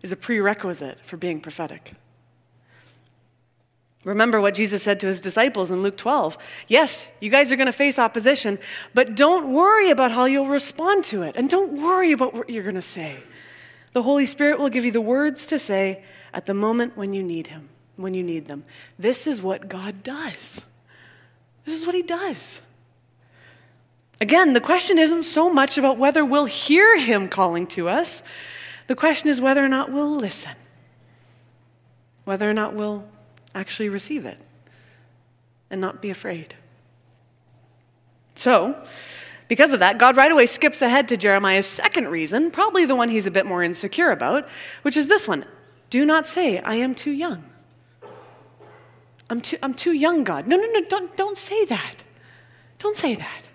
is 0.03 0.11
a 0.11 0.15
prerequisite 0.15 0.99
for 1.03 1.17
being 1.17 1.41
prophetic. 1.41 1.93
Remember 4.05 4.39
what 4.39 4.53
Jesus 4.53 4.83
said 4.83 4.99
to 4.99 5.07
his 5.07 5.19
disciples 5.19 5.71
in 5.71 5.81
Luke 5.81 5.97
12. 5.97 6.37
Yes, 6.67 7.11
you 7.19 7.31
guys 7.31 7.51
are 7.51 7.55
going 7.55 7.65
to 7.65 7.73
face 7.73 7.97
opposition, 7.97 8.59
but 8.93 9.15
don't 9.15 9.51
worry 9.51 9.89
about 9.89 10.11
how 10.11 10.25
you'll 10.25 10.47
respond 10.47 11.03
to 11.05 11.23
it. 11.23 11.35
And 11.35 11.49
don't 11.49 11.81
worry 11.81 12.11
about 12.11 12.35
what 12.35 12.47
you're 12.47 12.61
going 12.61 12.75
to 12.75 12.83
say. 12.83 13.17
The 13.93 14.03
Holy 14.03 14.27
Spirit 14.27 14.59
will 14.59 14.69
give 14.69 14.85
you 14.85 14.91
the 14.91 15.01
words 15.01 15.47
to 15.47 15.57
say 15.57 16.03
at 16.35 16.45
the 16.45 16.53
moment 16.53 16.95
when 16.95 17.15
you 17.15 17.23
need 17.23 17.47
Him, 17.47 17.69
when 17.97 18.13
you 18.13 18.23
need 18.23 18.47
them. 18.47 18.63
This 18.99 19.27
is 19.27 19.41
what 19.41 19.69
God 19.69 20.03
does. 20.03 20.65
This 21.65 21.75
is 21.75 21.85
what 21.85 21.95
He 21.95 22.03
does. 22.03 22.61
Again, 24.21 24.53
the 24.53 24.61
question 24.61 24.97
isn't 24.97 25.23
so 25.23 25.51
much 25.51 25.77
about 25.77 25.97
whether 25.97 26.23
we'll 26.23 26.45
hear 26.45 26.97
Him 26.97 27.27
calling 27.27 27.67
to 27.67 27.89
us, 27.89 28.23
the 28.87 28.95
question 28.95 29.29
is 29.29 29.41
whether 29.41 29.63
or 29.63 29.69
not 29.69 29.91
we'll 29.91 30.15
listen, 30.15 30.53
whether 32.23 32.49
or 32.49 32.53
not 32.53 32.73
we'll 32.73 33.03
actually 33.53 33.89
receive 33.89 34.25
it 34.25 34.37
and 35.69 35.81
not 35.81 36.01
be 36.01 36.09
afraid. 36.09 36.55
So, 38.35 38.85
because 39.47 39.73
of 39.73 39.79
that, 39.79 39.97
God 39.97 40.17
right 40.17 40.31
away 40.31 40.45
skips 40.45 40.81
ahead 40.81 41.07
to 41.07 41.17
Jeremiah's 41.17 41.65
second 41.65 42.07
reason, 42.09 42.51
probably 42.51 42.85
the 42.85 42.95
one 42.95 43.09
he's 43.09 43.25
a 43.25 43.31
bit 43.31 43.45
more 43.45 43.63
insecure 43.63 44.11
about, 44.11 44.47
which 44.81 44.97
is 44.97 45.07
this 45.07 45.27
one 45.27 45.45
Do 45.89 46.05
not 46.05 46.27
say, 46.27 46.59
I 46.59 46.75
am 46.75 46.95
too 46.95 47.11
young. 47.11 47.43
I'm 49.29 49.41
too, 49.41 49.57
I'm 49.63 49.73
too 49.73 49.93
young, 49.93 50.23
God. 50.23 50.47
No, 50.47 50.55
no, 50.55 50.65
no, 50.67 50.81
don't, 50.87 51.15
don't 51.17 51.37
say 51.37 51.65
that. 51.65 52.03
Don't 52.79 52.95
say 52.95 53.15
that. 53.15 53.47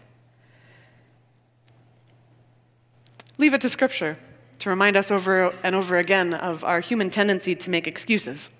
Leave 3.39 3.55
it 3.55 3.61
to 3.61 3.69
Scripture 3.69 4.17
to 4.59 4.69
remind 4.69 4.97
us 4.97 5.11
over 5.11 5.55
and 5.63 5.75
over 5.75 5.97
again 5.97 6.35
of 6.35 6.65
our 6.65 6.81
human 6.81 7.09
tendency 7.09 7.55
to 7.55 7.71
make 7.71 7.87
excuses. 7.87 8.51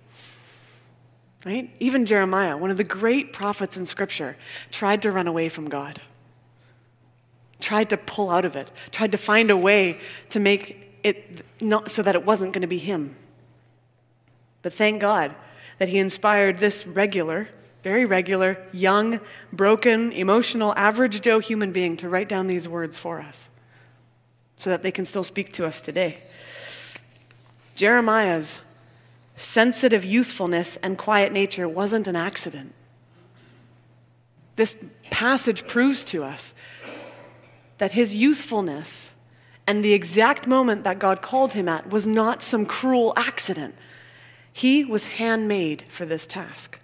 Right? 1.45 1.71
Even 1.81 2.07
Jeremiah, 2.07 2.57
one 2.57 2.71
of 2.71 2.77
the 2.77 2.85
great 2.85 3.33
prophets 3.33 3.77
in 3.77 3.85
Scripture, 3.87 4.37
tried 4.71 5.03
to 5.03 5.11
run 5.11 5.27
away 5.27 5.49
from 5.49 5.69
God 5.69 6.01
tried 7.61 7.91
to 7.91 7.97
pull 7.97 8.31
out 8.31 8.45
of 8.45 8.57
it, 8.57 8.71
tried 8.91 9.13
to 9.13 9.19
find 9.19 9.51
a 9.51 9.57
way 9.57 10.01
to 10.31 10.41
make 10.41 10.99
it 11.05 11.45
not 11.61 11.91
so 11.91 12.03
that 12.03 12.15
it 12.15 12.25
wasn't 12.25 12.53
going 12.53 12.63
to 12.63 12.69
be 12.69 12.79
him. 12.79 13.17
But 14.63 14.73
thank 14.75 15.01
God 15.01 15.35
that 15.81 15.89
he 15.89 15.99
inspired 15.99 16.59
this 16.59 16.87
regular, 16.87 17.49
very 17.83 18.05
regular, 18.05 18.59
young, 18.71 19.19
broken, 19.51 20.13
emotional, 20.13 20.75
average 20.77 21.23
Joe 21.23 21.39
human 21.39 21.73
being 21.73 21.97
to 21.97 22.09
write 22.11 22.29
down 22.29 22.49
these 22.49 22.69
words 22.69 22.99
for 22.99 23.19
us 23.19 23.49
so 24.59 24.69
that 24.69 24.83
they 24.83 24.91
can 24.93 25.07
still 25.07 25.25
speak 25.25 25.55
to 25.55 25.65
us 25.65 25.81
today. 25.81 26.19
Jeremiah's 27.77 28.61
sensitive 29.39 30.05
youthfulness 30.05 30.77
and 30.77 30.99
quiet 30.99 31.33
nature 31.33 31.67
wasn't 31.67 32.07
an 32.07 32.15
accident. 32.15 32.75
This 34.57 34.75
passage 35.09 35.67
proves 35.67 36.05
to 36.05 36.23
us 36.25 36.53
that 37.79 37.93
his 37.93 38.15
youthfulness 38.15 39.15
and 39.67 39.83
the 39.83 39.95
exact 39.95 40.47
moment 40.47 40.85
that 40.85 40.99
God 40.99 41.23
called 41.23 41.53
him 41.53 41.71
at 41.71 41.89
was 41.89 42.07
not 42.07 42.43
some 42.43 42.67
cruel 42.67 43.15
accident. 43.17 43.75
He 44.53 44.85
was 44.85 45.05
handmade 45.05 45.85
for 45.89 46.05
this 46.05 46.27
task. 46.27 46.79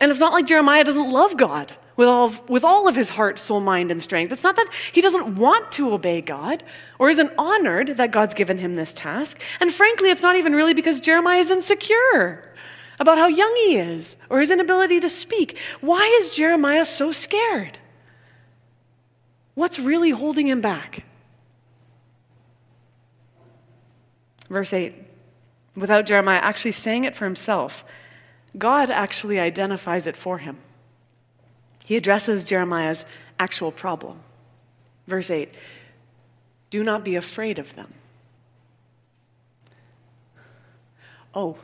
And 0.00 0.10
it's 0.10 0.20
not 0.20 0.32
like 0.32 0.46
Jeremiah 0.46 0.84
doesn't 0.84 1.10
love 1.10 1.36
God 1.36 1.74
with 1.96 2.08
all, 2.08 2.26
of, 2.26 2.48
with 2.48 2.64
all 2.64 2.88
of 2.88 2.96
his 2.96 3.10
heart, 3.10 3.38
soul, 3.38 3.60
mind, 3.60 3.90
and 3.90 4.00
strength. 4.00 4.32
It's 4.32 4.42
not 4.42 4.56
that 4.56 4.72
he 4.92 5.02
doesn't 5.02 5.36
want 5.36 5.70
to 5.72 5.92
obey 5.92 6.22
God 6.22 6.64
or 6.98 7.10
isn't 7.10 7.30
honored 7.36 7.98
that 7.98 8.10
God's 8.10 8.32
given 8.32 8.56
him 8.56 8.76
this 8.76 8.94
task. 8.94 9.38
And 9.60 9.72
frankly, 9.72 10.10
it's 10.10 10.22
not 10.22 10.36
even 10.36 10.54
really 10.54 10.72
because 10.72 11.00
Jeremiah 11.00 11.40
is 11.40 11.50
insecure 11.50 12.54
about 12.98 13.18
how 13.18 13.26
young 13.28 13.54
he 13.56 13.76
is 13.76 14.16
or 14.30 14.40
his 14.40 14.50
inability 14.50 15.00
to 15.00 15.10
speak. 15.10 15.58
Why 15.82 16.02
is 16.22 16.30
Jeremiah 16.30 16.86
so 16.86 17.12
scared? 17.12 17.78
What's 19.54 19.78
really 19.78 20.10
holding 20.10 20.46
him 20.46 20.62
back? 20.62 21.04
Verse 24.48 24.72
8 24.72 25.09
without 25.76 26.06
Jeremiah 26.06 26.40
actually 26.40 26.72
saying 26.72 27.04
it 27.04 27.14
for 27.14 27.24
himself, 27.24 27.84
God 28.56 28.90
actually 28.90 29.38
identifies 29.38 30.06
it 30.06 30.16
for 30.16 30.38
him. 30.38 30.58
He 31.84 31.96
addresses 31.96 32.44
Jeremiah's 32.44 33.04
actual 33.38 33.72
problem. 33.72 34.20
Verse 35.06 35.30
8 35.30 35.54
Do 36.70 36.84
not 36.84 37.04
be 37.04 37.16
afraid 37.16 37.58
of 37.58 37.74
them. 37.74 37.92
Oh. 41.34 41.56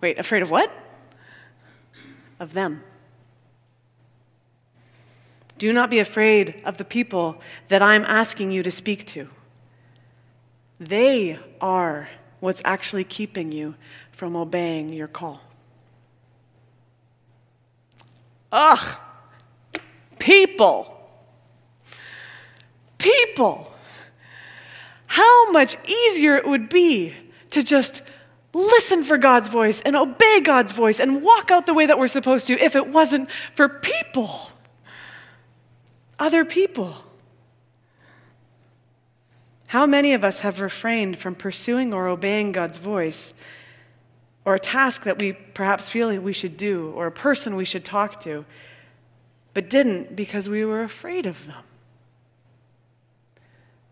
Wait, 0.00 0.18
afraid 0.18 0.42
of 0.42 0.50
what? 0.50 0.72
Of 2.38 2.54
them. 2.54 2.82
Do 5.58 5.74
not 5.74 5.90
be 5.90 5.98
afraid 5.98 6.62
of 6.64 6.78
the 6.78 6.86
people 6.86 7.38
that 7.68 7.82
I'm 7.82 8.04
asking 8.06 8.50
you 8.50 8.62
to 8.62 8.70
speak 8.70 9.06
to. 9.08 9.28
They 10.80 11.38
are 11.60 12.08
what's 12.40 12.62
actually 12.64 13.04
keeping 13.04 13.52
you 13.52 13.74
from 14.12 14.34
obeying 14.34 14.92
your 14.92 15.06
call. 15.06 15.40
Ugh, 18.50 18.96
people. 20.18 20.96
People. 22.98 23.72
How 25.06 25.52
much 25.52 25.76
easier 25.88 26.36
it 26.36 26.48
would 26.48 26.68
be 26.68 27.14
to 27.50 27.62
just 27.62 28.02
listen 28.52 29.04
for 29.04 29.18
God's 29.18 29.48
voice 29.48 29.80
and 29.82 29.94
obey 29.94 30.40
God's 30.40 30.72
voice 30.72 30.98
and 30.98 31.22
walk 31.22 31.52
out 31.52 31.66
the 31.66 31.74
way 31.74 31.86
that 31.86 31.98
we're 31.98 32.08
supposed 32.08 32.48
to 32.48 32.58
if 32.58 32.74
it 32.74 32.88
wasn't 32.88 33.30
for 33.54 33.68
people 33.68 34.50
other 36.20 36.44
people. 36.44 36.94
How 39.70 39.86
many 39.86 40.14
of 40.14 40.24
us 40.24 40.40
have 40.40 40.60
refrained 40.60 41.16
from 41.20 41.36
pursuing 41.36 41.94
or 41.94 42.08
obeying 42.08 42.50
God's 42.50 42.78
voice, 42.78 43.34
or 44.44 44.56
a 44.56 44.58
task 44.58 45.04
that 45.04 45.20
we 45.20 45.32
perhaps 45.32 45.88
feel 45.88 46.18
we 46.18 46.32
should 46.32 46.56
do, 46.56 46.90
or 46.96 47.06
a 47.06 47.12
person 47.12 47.54
we 47.54 47.64
should 47.64 47.84
talk 47.84 48.18
to, 48.22 48.44
but 49.54 49.70
didn't 49.70 50.16
because 50.16 50.48
we 50.48 50.64
were 50.64 50.82
afraid 50.82 51.24
of 51.24 51.46
them? 51.46 51.62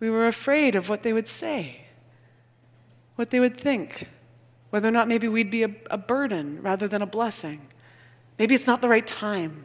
We 0.00 0.10
were 0.10 0.26
afraid 0.26 0.74
of 0.74 0.88
what 0.88 1.04
they 1.04 1.12
would 1.12 1.28
say, 1.28 1.82
what 3.14 3.30
they 3.30 3.38
would 3.38 3.56
think, 3.56 4.08
whether 4.70 4.88
or 4.88 4.90
not 4.90 5.06
maybe 5.06 5.28
we'd 5.28 5.48
be 5.48 5.62
a, 5.62 5.70
a 5.92 5.96
burden 5.96 6.60
rather 6.60 6.88
than 6.88 7.02
a 7.02 7.06
blessing. 7.06 7.60
Maybe 8.36 8.56
it's 8.56 8.66
not 8.66 8.82
the 8.82 8.88
right 8.88 9.06
time. 9.06 9.62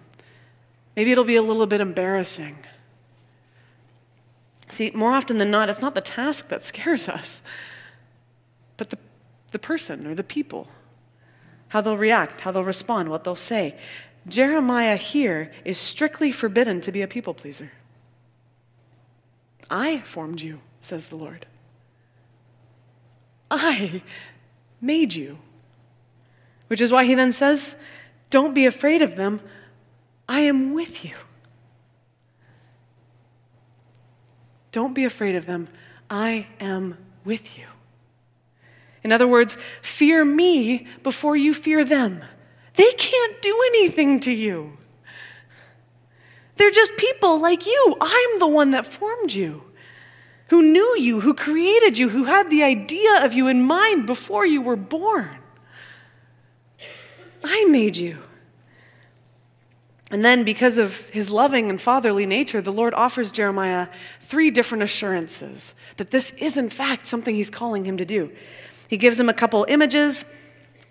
Maybe 0.95 1.11
it'll 1.11 1.23
be 1.23 1.37
a 1.37 1.41
little 1.41 1.65
bit 1.65 1.81
embarrassing. 1.81 2.55
See, 4.73 4.89
more 4.95 5.13
often 5.13 5.37
than 5.37 5.51
not, 5.51 5.69
it's 5.69 5.83
not 5.83 5.93
the 5.93 6.01
task 6.01 6.47
that 6.47 6.63
scares 6.63 7.07
us, 7.07 7.43
but 8.75 8.89
the, 8.89 8.97
the 9.51 9.59
person 9.59 10.07
or 10.07 10.15
the 10.15 10.23
people, 10.23 10.67
how 11.67 11.79
they'll 11.79 11.95
react, 11.95 12.41
how 12.41 12.51
they'll 12.51 12.63
respond, 12.63 13.09
what 13.09 13.23
they'll 13.23 13.35
say. 13.35 13.75
Jeremiah 14.27 14.95
here 14.95 15.51
is 15.63 15.77
strictly 15.77 16.31
forbidden 16.31 16.81
to 16.81 16.91
be 16.91 17.03
a 17.03 17.07
people 17.07 17.35
pleaser. 17.35 17.71
I 19.69 19.99
formed 19.99 20.41
you, 20.41 20.59
says 20.81 21.07
the 21.07 21.17
Lord. 21.17 21.45
I 23.51 24.01
made 24.81 25.13
you. 25.13 25.37
Which 26.65 26.81
is 26.81 26.91
why 26.91 27.05
he 27.05 27.13
then 27.13 27.31
says, 27.31 27.75
Don't 28.31 28.55
be 28.55 28.65
afraid 28.65 29.03
of 29.03 29.17
them. 29.17 29.39
I 30.27 30.39
am 30.39 30.73
with 30.73 31.05
you. 31.05 31.13
Don't 34.73 34.93
be 34.93 35.05
afraid 35.05 35.35
of 35.35 35.45
them. 35.45 35.69
I 36.09 36.47
am 36.59 36.97
with 37.23 37.57
you. 37.57 37.65
In 39.03 39.11
other 39.11 39.27
words, 39.27 39.57
fear 39.81 40.25
me 40.25 40.87
before 41.03 41.37
you 41.37 41.53
fear 41.53 41.85
them. 41.85 42.23
They 42.75 42.91
can't 42.93 43.41
do 43.41 43.55
anything 43.67 44.19
to 44.21 44.31
you. 44.31 44.77
They're 46.57 46.71
just 46.71 46.97
people 46.97 47.39
like 47.39 47.65
you. 47.65 47.97
I'm 48.01 48.39
the 48.39 48.47
one 48.47 48.71
that 48.71 48.85
formed 48.85 49.31
you, 49.31 49.63
who 50.47 50.61
knew 50.61 50.97
you, 50.97 51.19
who 51.19 51.33
created 51.33 51.97
you, 51.97 52.09
who 52.09 52.23
had 52.25 52.49
the 52.49 52.63
idea 52.63 53.23
of 53.23 53.33
you 53.33 53.47
in 53.47 53.61
mind 53.61 54.07
before 54.07 54.45
you 54.45 54.61
were 54.61 54.75
born. 54.75 55.37
I 57.43 57.65
made 57.65 57.97
you. 57.97 58.17
And 60.13 60.23
then, 60.23 60.43
because 60.43 60.77
of 60.77 60.95
his 61.09 61.31
loving 61.31 61.71
and 61.71 61.81
fatherly 61.81 62.27
nature, 62.27 62.61
the 62.61 62.71
Lord 62.71 62.93
offers 62.93 63.31
Jeremiah 63.31 63.87
three 64.21 64.51
different 64.51 64.83
assurances 64.83 65.73
that 65.97 66.11
this 66.11 66.29
is, 66.33 66.55
in 66.55 66.69
fact, 66.69 67.07
something 67.07 67.33
he's 67.33 67.49
calling 67.49 67.83
him 67.83 67.97
to 67.97 68.05
do. 68.05 68.31
He 68.87 68.97
gives 68.97 69.19
him 69.19 69.27
a 69.27 69.33
couple 69.33 69.65
images 69.67 70.23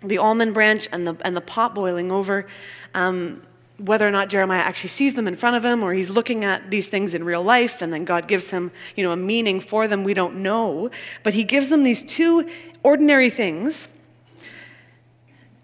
the 0.03 0.17
almond 0.17 0.53
branch 0.53 0.89
and 0.91 1.07
the, 1.07 1.15
and 1.23 1.37
the 1.37 1.41
pot 1.41 1.73
boiling 1.73 2.11
over. 2.11 2.47
Um, 2.93 3.41
whether 3.77 4.05
or 4.05 4.11
not 4.11 4.27
Jeremiah 4.27 4.59
actually 4.59 4.89
sees 4.89 5.13
them 5.13 5.29
in 5.29 5.37
front 5.37 5.55
of 5.55 5.63
him 5.63 5.83
or 5.83 5.93
he's 5.93 6.09
looking 6.09 6.43
at 6.43 6.69
these 6.69 6.89
things 6.89 7.13
in 7.13 7.23
real 7.23 7.41
life 7.41 7.81
and 7.81 7.93
then 7.93 8.03
God 8.03 8.27
gives 8.27 8.49
him, 8.49 8.73
you 8.97 9.05
know, 9.05 9.13
a 9.13 9.15
meaning 9.15 9.61
for 9.61 9.87
them, 9.87 10.03
we 10.03 10.13
don't 10.13 10.35
know. 10.43 10.91
But 11.23 11.33
he 11.33 11.45
gives 11.45 11.69
them 11.69 11.83
these 11.83 12.03
two 12.03 12.49
ordinary 12.83 13.29
things 13.29 13.87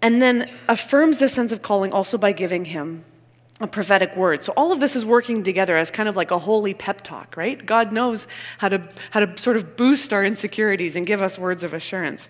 and 0.00 0.22
then 0.22 0.48
affirms 0.66 1.18
this 1.18 1.34
sense 1.34 1.52
of 1.52 1.60
calling 1.60 1.92
also 1.92 2.16
by 2.16 2.32
giving 2.32 2.64
him 2.64 3.04
a 3.60 3.66
prophetic 3.66 4.16
word. 4.16 4.42
So 4.42 4.52
all 4.56 4.72
of 4.72 4.80
this 4.80 4.96
is 4.96 5.04
working 5.04 5.42
together 5.42 5.76
as 5.76 5.90
kind 5.90 6.08
of 6.08 6.16
like 6.16 6.30
a 6.30 6.38
holy 6.38 6.72
pep 6.72 7.02
talk, 7.02 7.36
right? 7.36 7.64
God 7.64 7.92
knows 7.92 8.26
how 8.58 8.70
to, 8.70 8.88
how 9.10 9.20
to 9.20 9.38
sort 9.38 9.56
of 9.56 9.76
boost 9.76 10.12
our 10.12 10.24
insecurities 10.24 10.96
and 10.96 11.06
give 11.06 11.20
us 11.20 11.38
words 11.38 11.62
of 11.62 11.74
assurance. 11.74 12.28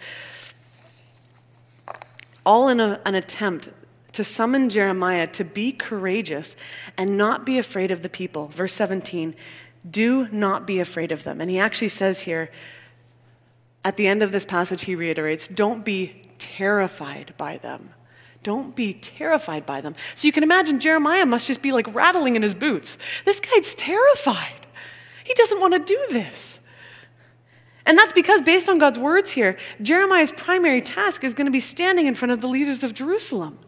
All 2.44 2.68
in 2.68 2.80
a, 2.80 3.00
an 3.04 3.14
attempt 3.14 3.68
to 4.12 4.24
summon 4.24 4.70
Jeremiah 4.70 5.28
to 5.28 5.44
be 5.44 5.70
courageous 5.72 6.56
and 6.96 7.16
not 7.16 7.46
be 7.46 7.58
afraid 7.58 7.92
of 7.92 8.02
the 8.02 8.08
people. 8.08 8.48
Verse 8.48 8.72
17, 8.74 9.36
do 9.88 10.28
not 10.30 10.66
be 10.66 10.80
afraid 10.80 11.12
of 11.12 11.22
them. 11.22 11.40
And 11.40 11.48
he 11.48 11.60
actually 11.60 11.90
says 11.90 12.22
here, 12.22 12.50
at 13.84 13.96
the 13.96 14.08
end 14.08 14.22
of 14.22 14.32
this 14.32 14.44
passage, 14.44 14.84
he 14.84 14.96
reiterates, 14.96 15.46
don't 15.46 15.84
be 15.84 16.22
terrified 16.38 17.34
by 17.38 17.56
them. 17.56 17.90
Don't 18.42 18.74
be 18.74 18.94
terrified 18.94 19.66
by 19.66 19.80
them. 19.80 19.94
So 20.14 20.26
you 20.26 20.32
can 20.32 20.42
imagine 20.42 20.80
Jeremiah 20.80 21.26
must 21.26 21.46
just 21.46 21.60
be 21.60 21.72
like 21.72 21.92
rattling 21.94 22.36
in 22.36 22.42
his 22.42 22.54
boots. 22.54 22.96
This 23.24 23.40
guy's 23.40 23.74
terrified. 23.74 24.66
He 25.24 25.34
doesn't 25.34 25.60
want 25.60 25.74
to 25.74 25.78
do 25.78 26.06
this. 26.10 26.58
And 27.84 27.98
that's 27.98 28.12
because, 28.12 28.42
based 28.42 28.68
on 28.68 28.78
God's 28.78 28.98
words 28.98 29.30
here, 29.30 29.56
Jeremiah's 29.82 30.32
primary 30.32 30.80
task 30.80 31.24
is 31.24 31.34
going 31.34 31.46
to 31.46 31.50
be 31.50 31.60
standing 31.60 32.06
in 32.06 32.14
front 32.14 32.32
of 32.32 32.40
the 32.40 32.48
leaders 32.48 32.82
of 32.82 32.94
Jerusalem. 32.94 33.58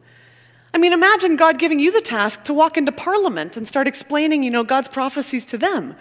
I 0.75 0.79
mean, 0.79 0.93
imagine 0.93 1.37
God 1.37 1.59
giving 1.59 1.79
you 1.79 1.93
the 1.93 2.01
task 2.01 2.45
to 2.45 2.55
walk 2.55 2.79
into 2.79 2.93
parliament 2.93 3.57
and 3.57 3.69
start 3.69 3.87
explaining, 3.87 4.43
you 4.43 4.51
know, 4.51 4.65
God's 4.65 4.89
prophecies 4.89 5.45
to 5.47 5.59
them. 5.59 5.97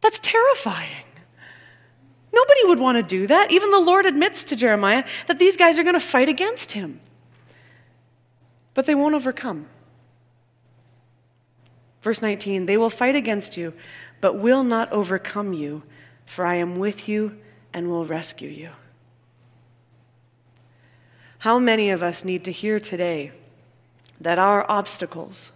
That's 0.00 0.20
terrifying. 0.20 1.04
Nobody 2.32 2.60
would 2.66 2.78
want 2.78 2.98
to 2.98 3.02
do 3.02 3.26
that. 3.26 3.50
Even 3.50 3.70
the 3.70 3.80
Lord 3.80 4.06
admits 4.06 4.44
to 4.44 4.56
Jeremiah 4.56 5.04
that 5.26 5.38
these 5.38 5.56
guys 5.56 5.78
are 5.78 5.82
going 5.82 5.94
to 5.94 6.00
fight 6.00 6.28
against 6.28 6.72
him 6.72 7.00
but 8.74 8.86
they 8.86 8.94
won't 8.94 9.14
overcome. 9.14 9.66
Verse 12.02 12.20
19 12.20 12.66
They 12.66 12.76
will 12.76 12.90
fight 12.90 13.16
against 13.16 13.56
you, 13.56 13.72
but 14.20 14.38
will 14.38 14.62
not 14.62 14.92
overcome 14.92 15.52
you, 15.52 15.82
for 16.26 16.44
I 16.44 16.56
am 16.56 16.78
with 16.78 17.08
you 17.08 17.38
and 17.72 17.88
will 17.88 18.06
rescue 18.06 18.48
you. 18.48 18.70
How 21.38 21.58
many 21.58 21.90
of 21.90 22.02
us 22.02 22.24
need 22.24 22.44
to 22.44 22.52
hear 22.52 22.80
today 22.80 23.32
that 24.20 24.38
our 24.38 24.64
obstacles, 24.70 25.52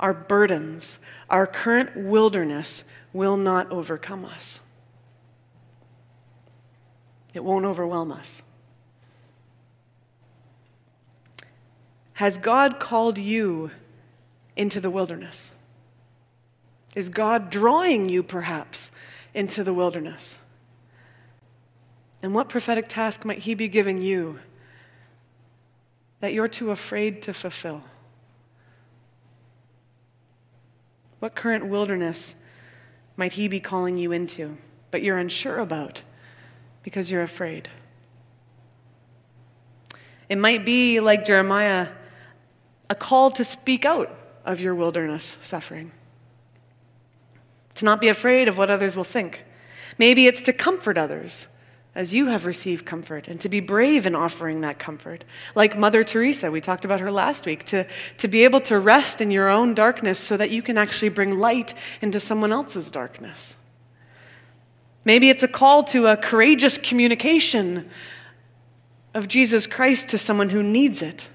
our 0.00 0.14
burdens, 0.14 0.98
our 1.28 1.46
current 1.46 1.96
wilderness 1.96 2.84
will 3.12 3.36
not 3.36 3.70
overcome 3.70 4.24
us? 4.24 4.60
It 7.34 7.44
won't 7.44 7.66
overwhelm 7.66 8.12
us. 8.12 8.42
Has 12.16 12.38
God 12.38 12.80
called 12.80 13.18
you 13.18 13.70
into 14.56 14.80
the 14.80 14.88
wilderness? 14.88 15.52
Is 16.94 17.10
God 17.10 17.50
drawing 17.50 18.08
you, 18.08 18.22
perhaps, 18.22 18.90
into 19.34 19.62
the 19.62 19.74
wilderness? 19.74 20.38
And 22.22 22.34
what 22.34 22.48
prophetic 22.48 22.88
task 22.88 23.26
might 23.26 23.40
He 23.40 23.52
be 23.52 23.68
giving 23.68 24.00
you 24.00 24.38
that 26.20 26.32
you're 26.32 26.48
too 26.48 26.70
afraid 26.70 27.20
to 27.20 27.34
fulfill? 27.34 27.82
What 31.18 31.34
current 31.34 31.66
wilderness 31.66 32.34
might 33.18 33.34
He 33.34 33.46
be 33.46 33.60
calling 33.60 33.98
you 33.98 34.12
into, 34.12 34.56
but 34.90 35.02
you're 35.02 35.18
unsure 35.18 35.58
about 35.58 36.00
because 36.82 37.10
you're 37.10 37.22
afraid? 37.22 37.68
It 40.30 40.38
might 40.38 40.64
be 40.64 40.98
like 41.00 41.26
Jeremiah 41.26 41.88
a 42.88 42.94
call 42.94 43.30
to 43.32 43.44
speak 43.44 43.84
out 43.84 44.14
of 44.44 44.60
your 44.60 44.74
wilderness 44.74 45.38
suffering, 45.42 45.90
to 47.74 47.84
not 47.84 48.00
be 48.00 48.08
afraid 48.08 48.48
of 48.48 48.56
what 48.56 48.70
others 48.70 48.96
will 48.96 49.04
think. 49.04 49.44
Maybe 49.98 50.26
it's 50.26 50.42
to 50.42 50.52
comfort 50.52 50.96
others 50.96 51.48
as 51.94 52.12
you 52.12 52.26
have 52.26 52.44
received 52.44 52.84
comfort 52.84 53.26
and 53.26 53.40
to 53.40 53.48
be 53.48 53.58
brave 53.58 54.04
in 54.04 54.14
offering 54.14 54.60
that 54.60 54.78
comfort. 54.78 55.24
Like 55.54 55.78
Mother 55.78 56.04
Teresa, 56.04 56.50
we 56.50 56.60
talked 56.60 56.84
about 56.84 57.00
her 57.00 57.10
last 57.10 57.46
week, 57.46 57.64
to, 57.64 57.86
to 58.18 58.28
be 58.28 58.44
able 58.44 58.60
to 58.60 58.78
rest 58.78 59.22
in 59.22 59.30
your 59.30 59.48
own 59.48 59.72
darkness 59.72 60.18
so 60.18 60.36
that 60.36 60.50
you 60.50 60.60
can 60.60 60.76
actually 60.76 61.08
bring 61.08 61.38
light 61.38 61.72
into 62.02 62.20
someone 62.20 62.52
else's 62.52 62.90
darkness. 62.90 63.56
Maybe 65.06 65.30
it's 65.30 65.42
a 65.42 65.48
call 65.48 65.84
to 65.84 66.08
a 66.08 66.16
courageous 66.18 66.76
communication 66.76 67.88
of 69.14 69.26
Jesus 69.26 69.66
Christ 69.66 70.10
to 70.10 70.18
someone 70.18 70.50
who 70.50 70.62
needs 70.62 71.00
it 71.00 71.28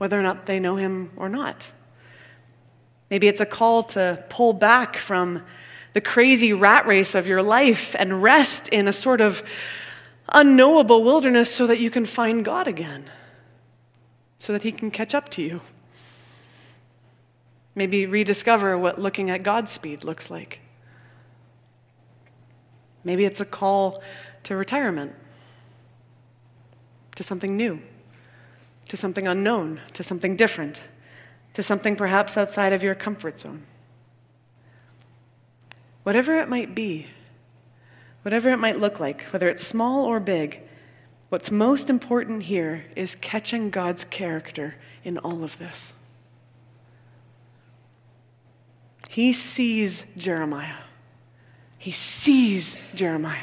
whether 0.00 0.18
or 0.18 0.22
not 0.22 0.46
they 0.46 0.58
know 0.58 0.76
him 0.76 1.10
or 1.14 1.28
not. 1.28 1.70
Maybe 3.10 3.28
it's 3.28 3.42
a 3.42 3.44
call 3.44 3.82
to 3.82 4.24
pull 4.30 4.54
back 4.54 4.96
from 4.96 5.42
the 5.92 6.00
crazy 6.00 6.54
rat 6.54 6.86
race 6.86 7.14
of 7.14 7.26
your 7.26 7.42
life 7.42 7.94
and 7.98 8.22
rest 8.22 8.68
in 8.68 8.88
a 8.88 8.94
sort 8.94 9.20
of 9.20 9.42
unknowable 10.30 11.04
wilderness 11.04 11.54
so 11.54 11.66
that 11.66 11.80
you 11.80 11.90
can 11.90 12.06
find 12.06 12.46
God 12.46 12.66
again, 12.66 13.10
so 14.38 14.54
that 14.54 14.62
He 14.62 14.72
can 14.72 14.90
catch 14.90 15.14
up 15.14 15.28
to 15.32 15.42
you. 15.42 15.60
Maybe 17.74 18.06
rediscover 18.06 18.78
what 18.78 18.98
looking 18.98 19.28
at 19.28 19.42
God's 19.42 19.70
speed 19.70 20.02
looks 20.02 20.30
like. 20.30 20.60
Maybe 23.04 23.26
it's 23.26 23.40
a 23.40 23.44
call 23.44 24.02
to 24.44 24.56
retirement, 24.56 25.12
to 27.16 27.22
something 27.22 27.54
new 27.54 27.82
to 28.90 28.96
something 28.96 29.28
unknown, 29.28 29.80
to 29.92 30.02
something 30.02 30.34
different, 30.34 30.82
to 31.52 31.62
something 31.62 31.94
perhaps 31.94 32.36
outside 32.36 32.72
of 32.72 32.82
your 32.82 32.96
comfort 32.96 33.38
zone. 33.38 33.62
Whatever 36.02 36.34
it 36.38 36.48
might 36.48 36.74
be, 36.74 37.06
whatever 38.22 38.50
it 38.50 38.56
might 38.56 38.80
look 38.80 38.98
like, 38.98 39.22
whether 39.30 39.48
it's 39.48 39.64
small 39.64 40.04
or 40.06 40.18
big, 40.18 40.62
what's 41.28 41.52
most 41.52 41.88
important 41.88 42.42
here 42.42 42.84
is 42.96 43.14
catching 43.14 43.70
God's 43.70 44.02
character 44.02 44.74
in 45.04 45.18
all 45.18 45.44
of 45.44 45.56
this. 45.58 45.94
He 49.08 49.32
sees 49.32 50.04
Jeremiah. 50.16 50.82
He 51.78 51.92
sees 51.92 52.76
Jeremiah. 52.92 53.38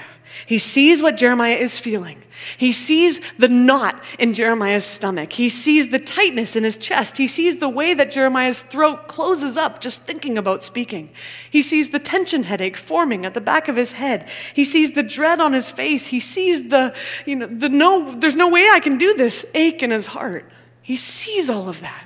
He 0.46 0.60
sees 0.60 1.02
what 1.02 1.18
Jeremiah 1.18 1.56
is 1.56 1.80
feeling. 1.80 2.24
He 2.58 2.72
sees 2.72 3.20
the 3.38 3.48
knot 3.48 4.04
in 4.20 4.34
Jeremiah's 4.34 4.86
stomach. 4.86 5.32
He 5.32 5.50
sees 5.50 5.90
the 5.90 6.00
tightness 6.00 6.56
in 6.56 6.64
his 6.64 6.78
chest. 6.78 7.18
He 7.18 7.28
sees 7.28 7.58
the 7.58 7.70
way 7.70 7.94
that 7.94 8.12
Jeremiah's 8.12 8.62
throat 8.62 9.08
closes 9.08 9.58
up 9.58 9.82
just 9.82 10.04
thinking 10.04 10.38
about 10.38 10.64
speaking. 10.64 11.10
He 11.50 11.62
sees 11.62 11.90
the 11.90 12.00
tension 12.00 12.44
headache 12.44 12.78
forming 12.78 13.26
at 13.26 13.34
the 13.34 13.42
back 13.42 13.68
of 13.68 13.76
his 13.76 13.94
head. 13.94 14.30
He 14.54 14.66
sees 14.66 14.92
the 14.92 15.04
dread 15.04 15.40
on 15.40 15.54
his 15.54 15.72
face. 15.72 16.08
He 16.08 16.20
sees 16.20 16.70
the, 16.70 16.96
you 17.26 17.36
know, 17.38 17.48
the 17.48 17.70
no, 17.70 18.18
there's 18.20 18.36
no 18.36 18.50
way 18.50 18.70
I 18.72 18.80
can 18.80 18.98
do 18.98 19.16
this 19.16 19.46
ache 19.56 19.82
in 19.82 19.92
his 19.92 20.08
heart. 20.08 20.46
He 20.82 20.96
sees 20.96 21.50
all 21.50 21.68
of 21.68 21.80
that. 21.82 22.06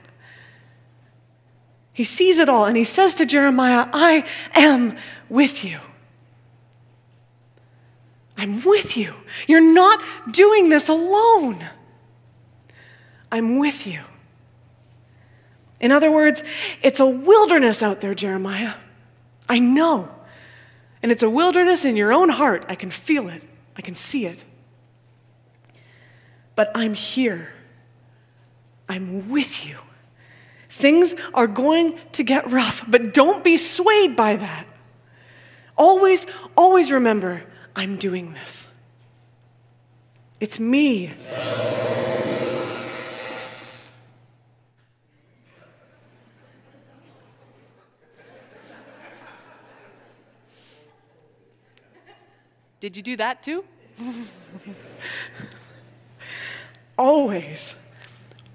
He 1.93 2.05
sees 2.05 2.37
it 2.37 2.47
all 2.47 2.65
and 2.65 2.77
he 2.77 2.85
says 2.85 3.15
to 3.15 3.25
Jeremiah, 3.25 3.87
I 3.91 4.25
am 4.55 4.97
with 5.29 5.65
you. 5.65 5.79
I'm 8.41 8.63
with 8.63 8.97
you. 8.97 9.13
You're 9.47 9.61
not 9.61 10.01
doing 10.31 10.69
this 10.69 10.89
alone. 10.89 11.63
I'm 13.31 13.59
with 13.59 13.85
you. 13.85 14.01
In 15.79 15.91
other 15.91 16.11
words, 16.11 16.43
it's 16.81 16.99
a 16.99 17.05
wilderness 17.05 17.83
out 17.83 18.01
there, 18.01 18.15
Jeremiah. 18.15 18.73
I 19.47 19.59
know. 19.59 20.09
And 21.03 21.11
it's 21.11 21.21
a 21.21 21.29
wilderness 21.29 21.85
in 21.85 21.95
your 21.95 22.11
own 22.11 22.29
heart. 22.29 22.65
I 22.67 22.73
can 22.73 22.89
feel 22.89 23.29
it, 23.29 23.43
I 23.77 23.83
can 23.83 23.93
see 23.93 24.25
it. 24.25 24.43
But 26.55 26.71
I'm 26.73 26.95
here. 26.95 27.49
I'm 28.89 29.29
with 29.29 29.67
you. 29.67 29.77
Things 30.67 31.13
are 31.35 31.45
going 31.45 31.99
to 32.13 32.23
get 32.23 32.51
rough, 32.51 32.83
but 32.87 33.13
don't 33.13 33.43
be 33.43 33.55
swayed 33.57 34.15
by 34.15 34.35
that. 34.35 34.65
Always, 35.77 36.25
always 36.57 36.91
remember 36.91 37.43
I'm 37.75 37.95
doing 37.97 38.33
this. 38.33 38.67
It's 40.39 40.59
me. 40.59 41.11
Did 52.79 52.97
you 52.97 53.03
do 53.03 53.15
that 53.17 53.43
too? 53.43 53.63
always, 56.97 57.75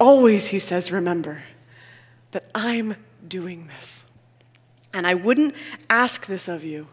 always, 0.00 0.48
he 0.48 0.58
says, 0.58 0.90
remember 0.90 1.44
that 2.32 2.50
I'm 2.52 2.96
doing 3.26 3.68
this. 3.68 4.04
And 4.92 5.06
I 5.06 5.14
wouldn't 5.14 5.54
ask 5.88 6.26
this 6.26 6.48
of 6.48 6.64
you 6.64 6.88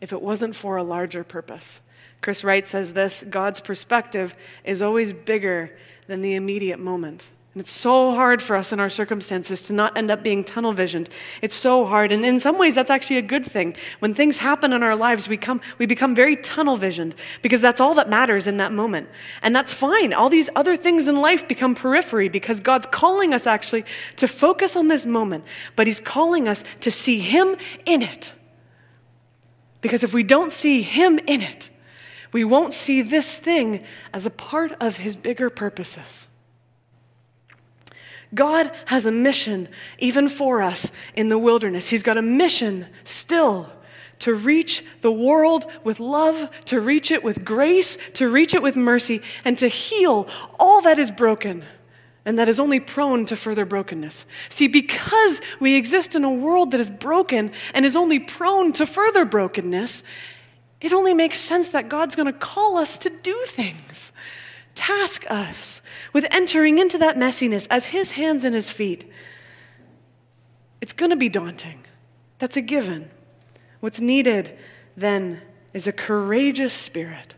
if 0.00 0.12
it 0.12 0.22
wasn't 0.22 0.56
for 0.56 0.76
a 0.76 0.82
larger 0.82 1.24
purpose. 1.24 1.80
Chris 2.20 2.42
Wright 2.44 2.66
says 2.66 2.92
this 2.92 3.24
God's 3.28 3.60
perspective 3.60 4.34
is 4.64 4.82
always 4.82 5.12
bigger 5.12 5.76
than 6.06 6.22
the 6.22 6.34
immediate 6.34 6.80
moment. 6.80 7.30
And 7.54 7.62
it's 7.62 7.70
so 7.70 8.14
hard 8.14 8.40
for 8.40 8.54
us 8.54 8.72
in 8.72 8.78
our 8.78 8.88
circumstances 8.88 9.62
to 9.62 9.72
not 9.72 9.96
end 9.96 10.12
up 10.12 10.22
being 10.22 10.44
tunnel 10.44 10.72
visioned. 10.72 11.08
It's 11.42 11.56
so 11.56 11.86
hard. 11.86 12.12
And 12.12 12.24
in 12.24 12.38
some 12.38 12.56
ways, 12.56 12.74
that's 12.74 12.90
actually 12.90 13.16
a 13.16 13.22
good 13.22 13.44
thing. 13.44 13.74
When 13.98 14.14
things 14.14 14.38
happen 14.38 14.72
in 14.72 14.84
our 14.84 14.94
lives, 14.94 15.28
we, 15.28 15.38
come, 15.38 15.60
we 15.78 15.86
become 15.86 16.14
very 16.14 16.36
tunnel 16.36 16.76
visioned 16.76 17.16
because 17.42 17.60
that's 17.60 17.80
all 17.80 17.94
that 17.94 18.08
matters 18.08 18.46
in 18.46 18.58
that 18.58 18.70
moment. 18.70 19.08
And 19.42 19.56
that's 19.56 19.72
fine. 19.72 20.12
All 20.12 20.28
these 20.28 20.48
other 20.54 20.76
things 20.76 21.08
in 21.08 21.16
life 21.16 21.48
become 21.48 21.74
periphery 21.74 22.28
because 22.28 22.60
God's 22.60 22.86
calling 22.86 23.34
us 23.34 23.44
actually 23.44 23.84
to 24.16 24.28
focus 24.28 24.76
on 24.76 24.86
this 24.86 25.04
moment, 25.04 25.42
but 25.74 25.88
He's 25.88 26.00
calling 26.00 26.46
us 26.46 26.62
to 26.80 26.92
see 26.92 27.18
Him 27.18 27.56
in 27.86 28.02
it. 28.02 28.32
Because 29.80 30.02
if 30.02 30.12
we 30.12 30.22
don't 30.22 30.52
see 30.52 30.82
Him 30.82 31.18
in 31.26 31.42
it, 31.42 31.70
we 32.32 32.44
won't 32.44 32.74
see 32.74 33.02
this 33.02 33.36
thing 33.36 33.84
as 34.12 34.26
a 34.26 34.30
part 34.30 34.72
of 34.80 34.98
His 34.98 35.16
bigger 35.16 35.50
purposes. 35.50 36.28
God 38.34 38.70
has 38.86 39.06
a 39.06 39.12
mission 39.12 39.68
even 39.98 40.28
for 40.28 40.60
us 40.62 40.90
in 41.14 41.28
the 41.28 41.38
wilderness. 41.38 41.88
He's 41.88 42.02
got 42.02 42.18
a 42.18 42.22
mission 42.22 42.86
still 43.04 43.72
to 44.18 44.34
reach 44.34 44.84
the 45.00 45.12
world 45.12 45.64
with 45.84 46.00
love, 46.00 46.50
to 46.66 46.80
reach 46.80 47.10
it 47.10 47.22
with 47.22 47.44
grace, 47.44 47.96
to 48.14 48.28
reach 48.28 48.52
it 48.52 48.62
with 48.62 48.76
mercy, 48.76 49.22
and 49.44 49.56
to 49.58 49.68
heal 49.68 50.28
all 50.58 50.80
that 50.82 50.98
is 50.98 51.10
broken 51.10 51.64
and 52.28 52.38
that 52.38 52.46
is 52.46 52.60
only 52.60 52.78
prone 52.78 53.24
to 53.24 53.34
further 53.34 53.64
brokenness. 53.64 54.26
See, 54.50 54.68
because 54.68 55.40
we 55.60 55.76
exist 55.76 56.14
in 56.14 56.24
a 56.24 56.30
world 56.30 56.72
that 56.72 56.80
is 56.80 56.90
broken 56.90 57.52
and 57.72 57.86
is 57.86 57.96
only 57.96 58.18
prone 58.18 58.72
to 58.72 58.84
further 58.84 59.24
brokenness, 59.24 60.02
it 60.82 60.92
only 60.92 61.14
makes 61.14 61.38
sense 61.38 61.68
that 61.70 61.88
God's 61.88 62.14
going 62.14 62.26
to 62.26 62.38
call 62.38 62.76
us 62.76 62.98
to 62.98 63.08
do 63.08 63.34
things 63.46 64.12
task 64.74 65.24
us 65.28 65.80
with 66.12 66.24
entering 66.30 66.78
into 66.78 66.98
that 66.98 67.16
messiness 67.16 67.66
as 67.68 67.86
His 67.86 68.12
hands 68.12 68.44
and 68.44 68.54
His 68.54 68.70
feet. 68.70 69.10
It's 70.82 70.92
going 70.92 71.10
to 71.10 71.16
be 71.16 71.30
daunting. 71.30 71.84
That's 72.38 72.58
a 72.58 72.62
given. 72.62 73.08
What's 73.80 74.00
needed 74.00 74.56
then 74.96 75.40
is 75.72 75.86
a 75.86 75.92
courageous 75.92 76.74
spirit, 76.74 77.34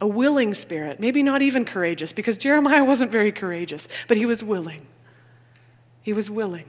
a 0.00 0.06
willing 0.06 0.54
spirit, 0.54 1.00
maybe 1.00 1.22
not 1.22 1.42
even 1.42 1.64
courageous, 1.64 2.12
because 2.12 2.38
Jeremiah 2.38 2.84
wasn't 2.84 3.10
very 3.10 3.32
courageous, 3.32 3.88
but 4.06 4.16
he 4.16 4.26
was 4.26 4.42
willing. 4.42 4.86
He 6.02 6.12
was 6.12 6.30
willing. 6.30 6.66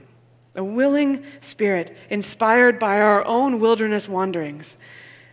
A 0.56 0.64
willing 0.64 1.24
spirit 1.40 1.96
inspired 2.08 2.78
by 2.78 3.00
our 3.00 3.24
own 3.24 3.60
wilderness 3.60 4.08
wanderings, 4.08 4.76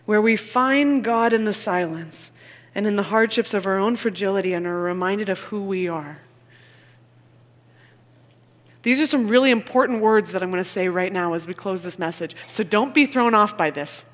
where 0.05 0.21
we 0.21 0.35
find 0.35 1.03
God 1.03 1.33
in 1.33 1.45
the 1.45 1.53
silence 1.53 2.31
and 2.75 2.85
in 2.85 2.95
the 2.95 3.03
hardships 3.03 3.55
of 3.55 3.65
our 3.65 3.77
own 3.77 3.95
fragility 3.95 4.53
and 4.53 4.67
are 4.67 4.79
reminded 4.79 5.29
of 5.29 5.39
who 5.39 5.63
we 5.63 5.87
are. 5.87 6.19
These 8.83 9.01
are 9.01 9.07
some 9.07 9.27
really 9.27 9.51
important 9.51 10.01
words 10.01 10.31
that 10.31 10.43
I'm 10.43 10.51
going 10.51 10.63
to 10.63 10.69
say 10.69 10.87
right 10.87 11.11
now 11.11 11.33
as 11.33 11.47
we 11.47 11.53
close 11.53 11.81
this 11.81 11.97
message. 11.99 12.35
So 12.45 12.63
don't 12.63 12.93
be 12.93 13.05
thrown 13.05 13.33
off 13.33 13.57
by 13.57 13.71
this. 13.71 14.05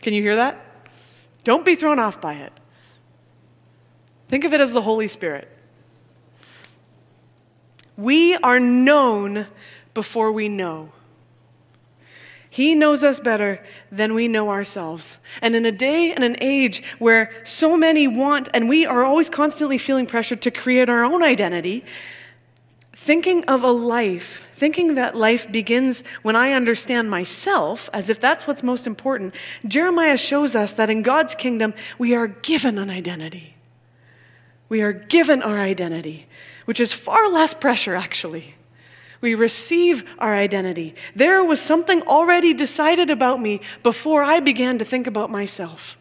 Can 0.00 0.14
you 0.14 0.22
hear 0.22 0.36
that? 0.36 0.64
Don't 1.44 1.64
be 1.64 1.74
thrown 1.74 1.98
off 1.98 2.20
by 2.20 2.34
it. 2.34 2.52
Think 4.32 4.44
of 4.44 4.54
it 4.54 4.62
as 4.62 4.72
the 4.72 4.80
Holy 4.80 5.08
Spirit. 5.08 5.46
We 7.98 8.34
are 8.36 8.58
known 8.58 9.46
before 9.92 10.32
we 10.32 10.48
know. 10.48 10.92
He 12.48 12.74
knows 12.74 13.04
us 13.04 13.20
better 13.20 13.62
than 13.90 14.14
we 14.14 14.28
know 14.28 14.48
ourselves. 14.48 15.18
And 15.42 15.54
in 15.54 15.66
a 15.66 15.70
day 15.70 16.14
and 16.14 16.24
an 16.24 16.36
age 16.40 16.82
where 16.98 17.30
so 17.44 17.76
many 17.76 18.08
want, 18.08 18.48
and 18.54 18.70
we 18.70 18.86
are 18.86 19.04
always 19.04 19.28
constantly 19.28 19.76
feeling 19.76 20.06
pressured 20.06 20.40
to 20.40 20.50
create 20.50 20.88
our 20.88 21.04
own 21.04 21.22
identity, 21.22 21.84
thinking 22.94 23.44
of 23.44 23.62
a 23.62 23.70
life, 23.70 24.40
thinking 24.54 24.94
that 24.94 25.14
life 25.14 25.52
begins 25.52 26.04
when 26.22 26.36
I 26.36 26.52
understand 26.52 27.10
myself, 27.10 27.90
as 27.92 28.08
if 28.08 28.18
that's 28.18 28.46
what's 28.46 28.62
most 28.62 28.86
important, 28.86 29.34
Jeremiah 29.66 30.16
shows 30.16 30.54
us 30.54 30.72
that 30.72 30.88
in 30.88 31.02
God's 31.02 31.34
kingdom, 31.34 31.74
we 31.98 32.14
are 32.14 32.28
given 32.28 32.78
an 32.78 32.88
identity. 32.88 33.56
We 34.72 34.80
are 34.80 34.94
given 34.94 35.42
our 35.42 35.58
identity, 35.58 36.26
which 36.64 36.80
is 36.80 36.94
far 36.94 37.28
less 37.28 37.52
pressure, 37.52 37.94
actually 37.94 38.54
we 39.22 39.36
receive 39.36 40.02
our 40.18 40.34
identity. 40.34 40.94
There 41.14 41.42
was 41.42 41.60
something 41.60 42.02
already 42.02 42.52
decided 42.52 43.08
about 43.08 43.40
me 43.40 43.60
before 43.82 44.22
I 44.22 44.40
began 44.40 44.80
to 44.80 44.84
think 44.84 45.06
about 45.06 45.30
myself. 45.30 45.96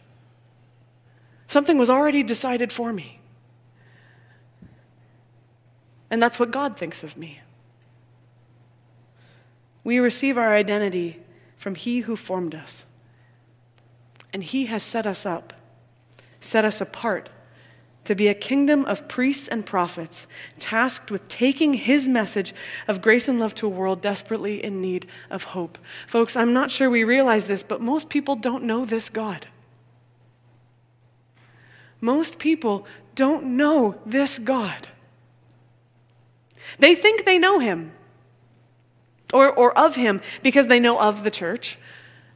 Something 1.46 1.78
was 1.78 1.90
already 1.90 2.24
decided 2.24 2.72
for 2.72 2.92
me. 2.92 3.20
And 6.10 6.22
that's 6.22 6.40
what 6.40 6.50
God 6.50 6.78
thinks 6.78 7.04
of 7.04 7.16
me. 7.16 7.42
We 9.84 10.00
receive 10.00 10.38
our 10.38 10.56
identity 10.56 11.20
from 11.58 11.76
He 11.76 12.00
who 12.00 12.16
formed 12.16 12.56
us. 12.56 12.86
And 14.34 14.44
He 14.44 14.66
has 14.66 14.82
set 14.82 15.06
us 15.06 15.28
up, 15.28 15.54
set 16.40 16.66
us 16.66 16.82
apart 16.82 17.30
to 18.04 18.16
be 18.16 18.28
a 18.28 18.34
kingdom 18.34 18.84
of 18.86 19.08
priests 19.08 19.48
and 19.48 19.66
prophets, 19.66 20.28
tasked 20.60 21.12
with 21.12 21.28
taking 21.28 21.76
his 21.76 22.10
message 22.10 22.54
of 22.88 23.02
grace 23.02 23.28
and 23.28 23.40
love 23.40 23.54
to 23.56 23.68
a 23.68 23.70
world 23.70 24.02
desperately 24.02 24.64
in 24.64 24.82
need 24.82 25.08
of 25.30 25.44
hope. 25.44 25.78
Folks, 26.08 26.36
I'm 26.36 26.54
not 26.54 26.72
sure 26.72 26.90
we 26.90 27.04
realize 27.04 27.46
this, 27.46 27.64
but 27.64 27.82
most 27.82 28.10
people 28.10 28.36
don't 28.36 28.64
know 28.64 28.86
this 28.86 29.10
God. 29.10 29.48
Most 32.00 32.40
people 32.40 32.88
don't 33.14 33.46
know 33.46 34.00
this 34.06 34.40
God. 34.40 34.88
They 36.80 36.96
think 36.96 37.26
they 37.26 37.38
know 37.38 37.60
him 37.60 37.92
or, 39.34 39.52
or 39.52 39.78
of 39.78 39.96
him 39.96 40.22
because 40.42 40.68
they 40.68 40.80
know 40.80 41.00
of 41.00 41.24
the 41.24 41.32
church 41.32 41.78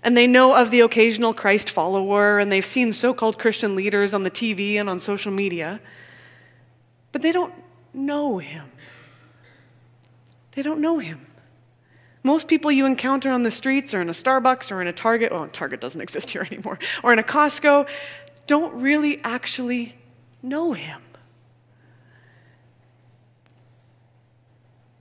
and 0.05 0.15
they 0.15 0.27
know 0.27 0.55
of 0.55 0.69
the 0.69 0.81
occasional 0.81 1.33
Christ 1.33 1.71
follower, 1.71 2.37
and 2.37 2.51
they've 2.51 2.65
seen 2.65 2.93
so 2.93 3.11
called 3.11 3.39
Christian 3.39 3.75
leaders 3.75 4.13
on 4.13 4.21
the 4.21 4.29
TV 4.29 4.75
and 4.75 4.87
on 4.87 4.99
social 4.99 5.31
media, 5.31 5.81
but 7.11 7.23
they 7.23 7.31
don't 7.31 7.51
know 7.91 8.37
him. 8.37 8.71
They 10.51 10.61
don't 10.61 10.79
know 10.79 10.99
him. 10.99 11.25
Most 12.21 12.47
people 12.47 12.71
you 12.71 12.85
encounter 12.85 13.31
on 13.31 13.41
the 13.41 13.49
streets 13.49 13.95
or 13.95 14.01
in 14.01 14.07
a 14.07 14.13
Starbucks 14.13 14.71
or 14.71 14.79
in 14.79 14.85
a 14.85 14.93
Target, 14.93 15.31
well, 15.31 15.47
Target 15.47 15.81
doesn't 15.81 16.01
exist 16.07 16.29
here 16.29 16.43
anymore, 16.51 16.77
or 17.01 17.11
in 17.11 17.17
a 17.17 17.23
Costco, 17.23 17.89
don't 18.45 18.79
really 18.79 19.19
actually 19.23 19.95
know 20.43 20.73
him. 20.73 21.01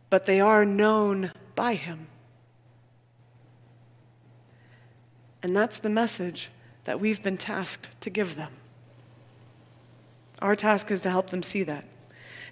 But 0.09 0.25
they 0.25 0.41
are 0.41 0.65
known 0.65 1.31
by 1.55 1.75
him. 1.75 2.07
And 5.45 5.55
that's 5.55 5.77
the 5.77 5.91
message 5.91 6.49
that 6.85 7.01
we've 7.01 7.23
been 7.23 7.37
tasked 7.37 8.01
to 8.01 8.09
give 8.09 8.35
them. 8.35 8.51
Our 10.41 10.57
task 10.57 10.91
is 10.91 11.03
to 11.03 11.11
help 11.11 11.29
them 11.29 11.43
see 11.43 11.63
that. 11.65 11.87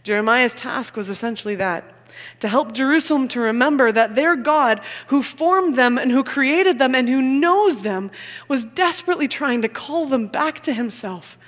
Jeremiah's 0.03 0.55
task 0.55 0.95
was 0.95 1.09
essentially 1.09 1.55
that 1.55 1.85
to 2.41 2.49
help 2.49 2.73
Jerusalem 2.73 3.29
to 3.29 3.41
remember 3.41 3.91
that 3.91 4.15
their 4.15 4.37
God, 4.37 4.83
who 5.07 5.23
formed 5.23 5.77
them 5.77 5.97
and 5.97 6.11
who 6.11 6.23
created 6.23 6.79
them 6.79 6.95
and 6.95 7.09
who 7.09 7.23
knows 7.23 7.81
them, 7.81 8.11
was 8.47 8.67
desperately 8.67 9.27
trying 9.27 9.63
to 9.63 9.71
call 9.71 10.05
them 10.05 10.27
back 10.27 10.61
to 10.61 10.75
himself, 10.75 11.39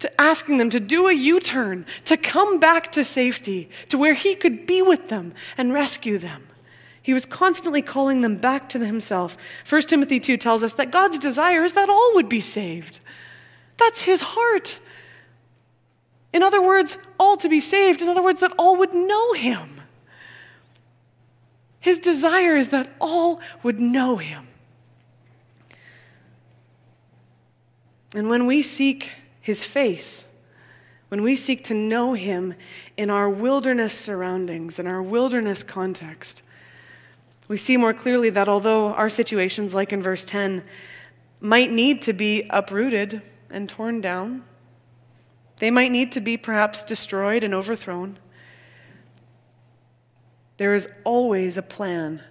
to 0.00 0.20
asking 0.20 0.58
them 0.58 0.70
to 0.70 0.80
do 0.80 1.06
a 1.06 1.12
U 1.12 1.38
turn, 1.38 1.86
to 2.06 2.16
come 2.16 2.58
back 2.58 2.90
to 2.90 3.04
safety, 3.04 3.70
to 3.90 3.96
where 3.96 4.14
he 4.14 4.34
could 4.34 4.66
be 4.66 4.82
with 4.82 5.08
them 5.08 5.34
and 5.56 5.72
rescue 5.72 6.18
them. 6.18 6.48
He 7.02 7.14
was 7.14 7.24
constantly 7.24 7.82
calling 7.82 8.20
them 8.20 8.36
back 8.36 8.68
to 8.70 8.84
himself. 8.84 9.36
1 9.68 9.82
Timothy 9.82 10.20
2 10.20 10.36
tells 10.36 10.62
us 10.62 10.74
that 10.74 10.90
God's 10.90 11.18
desire 11.18 11.64
is 11.64 11.72
that 11.72 11.88
all 11.88 12.14
would 12.14 12.28
be 12.28 12.40
saved. 12.40 13.00
That's 13.78 14.02
his 14.02 14.20
heart. 14.20 14.78
In 16.32 16.42
other 16.42 16.62
words, 16.62 16.98
all 17.18 17.36
to 17.38 17.48
be 17.48 17.60
saved. 17.60 18.02
In 18.02 18.08
other 18.08 18.22
words, 18.22 18.40
that 18.40 18.52
all 18.58 18.76
would 18.76 18.92
know 18.92 19.32
him. 19.32 19.80
His 21.80 21.98
desire 21.98 22.56
is 22.56 22.68
that 22.68 22.88
all 23.00 23.40
would 23.62 23.80
know 23.80 24.18
him. 24.18 24.46
And 28.14 28.28
when 28.28 28.46
we 28.46 28.62
seek 28.62 29.12
his 29.40 29.64
face, 29.64 30.28
when 31.08 31.22
we 31.22 31.34
seek 31.34 31.64
to 31.64 31.74
know 31.74 32.12
him 32.12 32.54
in 32.96 33.08
our 33.08 33.30
wilderness 33.30 33.94
surroundings, 33.98 34.78
in 34.78 34.86
our 34.86 35.02
wilderness 35.02 35.62
context, 35.62 36.42
we 37.50 37.56
see 37.56 37.76
more 37.76 37.92
clearly 37.92 38.30
that 38.30 38.48
although 38.48 38.94
our 38.94 39.10
situations, 39.10 39.74
like 39.74 39.92
in 39.92 40.00
verse 40.00 40.24
10, 40.24 40.62
might 41.40 41.68
need 41.72 42.00
to 42.00 42.12
be 42.12 42.46
uprooted 42.48 43.22
and 43.50 43.68
torn 43.68 44.00
down, 44.00 44.44
they 45.56 45.68
might 45.68 45.90
need 45.90 46.12
to 46.12 46.20
be 46.20 46.36
perhaps 46.36 46.84
destroyed 46.84 47.42
and 47.42 47.52
overthrown. 47.52 48.20
There 50.58 50.74
is 50.74 50.88
always 51.02 51.56
a 51.56 51.62
plan 51.62 52.22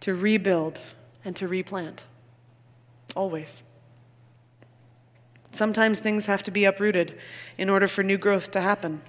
to 0.00 0.14
rebuild 0.14 0.78
and 1.22 1.36
to 1.36 1.46
replant. 1.46 2.04
Always. 3.14 3.62
Sometimes 5.52 6.00
things 6.00 6.24
have 6.24 6.42
to 6.44 6.50
be 6.50 6.64
uprooted 6.64 7.18
in 7.58 7.68
order 7.68 7.86
for 7.86 8.02
new 8.02 8.16
growth 8.16 8.50
to 8.52 8.62
happen. 8.62 9.02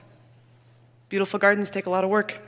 Beautiful 1.08 1.40
gardens 1.40 1.72
take 1.72 1.86
a 1.86 1.90
lot 1.90 2.04
of 2.04 2.10
work. 2.10 2.42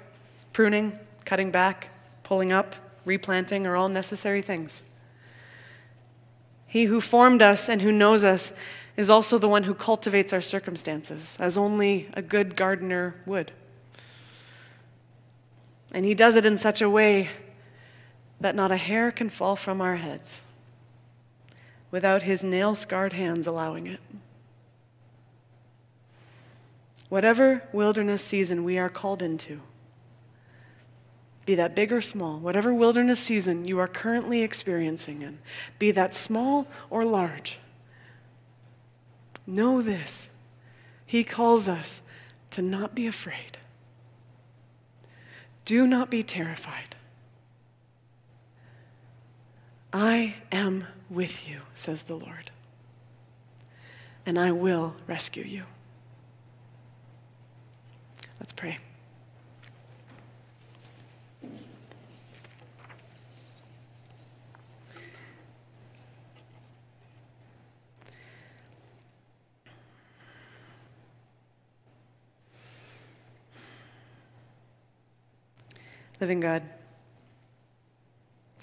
Pruning, 0.51 0.99
cutting 1.23 1.49
back, 1.49 1.92
pulling 2.23 2.51
up, 2.51 2.75
replanting 3.05 3.67
are 3.67 3.75
all 3.75 3.89
necessary 3.89 4.41
things. 4.41 4.83
He 6.65 6.85
who 6.85 7.01
formed 7.01 7.41
us 7.41 7.69
and 7.69 7.81
who 7.81 7.91
knows 7.91 8.23
us 8.23 8.53
is 8.97 9.09
also 9.09 9.37
the 9.37 9.47
one 9.47 9.63
who 9.63 9.73
cultivates 9.73 10.33
our 10.33 10.41
circumstances, 10.41 11.37
as 11.39 11.57
only 11.57 12.09
a 12.13 12.21
good 12.21 12.55
gardener 12.55 13.15
would. 13.25 13.51
And 15.91 16.05
he 16.05 16.13
does 16.13 16.35
it 16.35 16.45
in 16.45 16.57
such 16.57 16.81
a 16.81 16.89
way 16.89 17.29
that 18.39 18.55
not 18.55 18.71
a 18.71 18.77
hair 18.77 19.11
can 19.11 19.29
fall 19.29 19.55
from 19.55 19.81
our 19.81 19.95
heads 19.95 20.43
without 21.91 22.23
his 22.23 22.43
nail 22.43 22.73
scarred 22.73 23.13
hands 23.13 23.45
allowing 23.45 23.85
it. 23.85 23.99
Whatever 27.09 27.63
wilderness 27.71 28.23
season 28.23 28.63
we 28.63 28.79
are 28.79 28.89
called 28.89 29.21
into, 29.21 29.61
be 31.45 31.55
that 31.55 31.75
big 31.75 31.91
or 31.91 32.01
small, 32.01 32.39
whatever 32.39 32.73
wilderness 32.73 33.19
season 33.19 33.65
you 33.65 33.79
are 33.79 33.87
currently 33.87 34.43
experiencing 34.43 35.21
in, 35.21 35.39
be 35.77 35.91
that 35.91 36.13
small 36.13 36.67
or 36.89 37.03
large, 37.03 37.59
know 39.45 39.81
this. 39.81 40.29
He 41.05 41.23
calls 41.23 41.67
us 41.67 42.01
to 42.51 42.61
not 42.61 42.95
be 42.95 43.07
afraid. 43.07 43.57
Do 45.65 45.87
not 45.87 46.09
be 46.09 46.23
terrified. 46.23 46.95
I 49.91 50.35
am 50.51 50.87
with 51.09 51.47
you, 51.47 51.61
says 51.75 52.03
the 52.03 52.15
Lord, 52.15 52.49
and 54.25 54.39
I 54.39 54.51
will 54.51 54.95
rescue 55.05 55.43
you. 55.43 55.63
Let's 58.39 58.53
pray. 58.53 58.79
Living 76.19 76.39
God, 76.39 76.63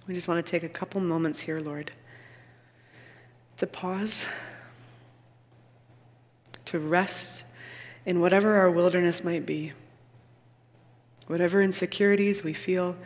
we 0.06 0.14
just 0.14 0.28
want 0.28 0.44
to 0.44 0.50
take 0.50 0.62
a 0.62 0.68
couple 0.68 1.00
moments 1.00 1.40
here, 1.40 1.60
Lord, 1.60 1.90
to 3.56 3.66
pause, 3.66 4.26
to 6.66 6.78
rest 6.78 7.44
in 8.06 8.20
whatever 8.20 8.56
our 8.56 8.70
wilderness 8.70 9.24
might 9.24 9.46
be, 9.46 9.72
whatever 11.26 11.60
insecurities 11.60 12.42
we 12.42 12.54
feel, 12.54 12.96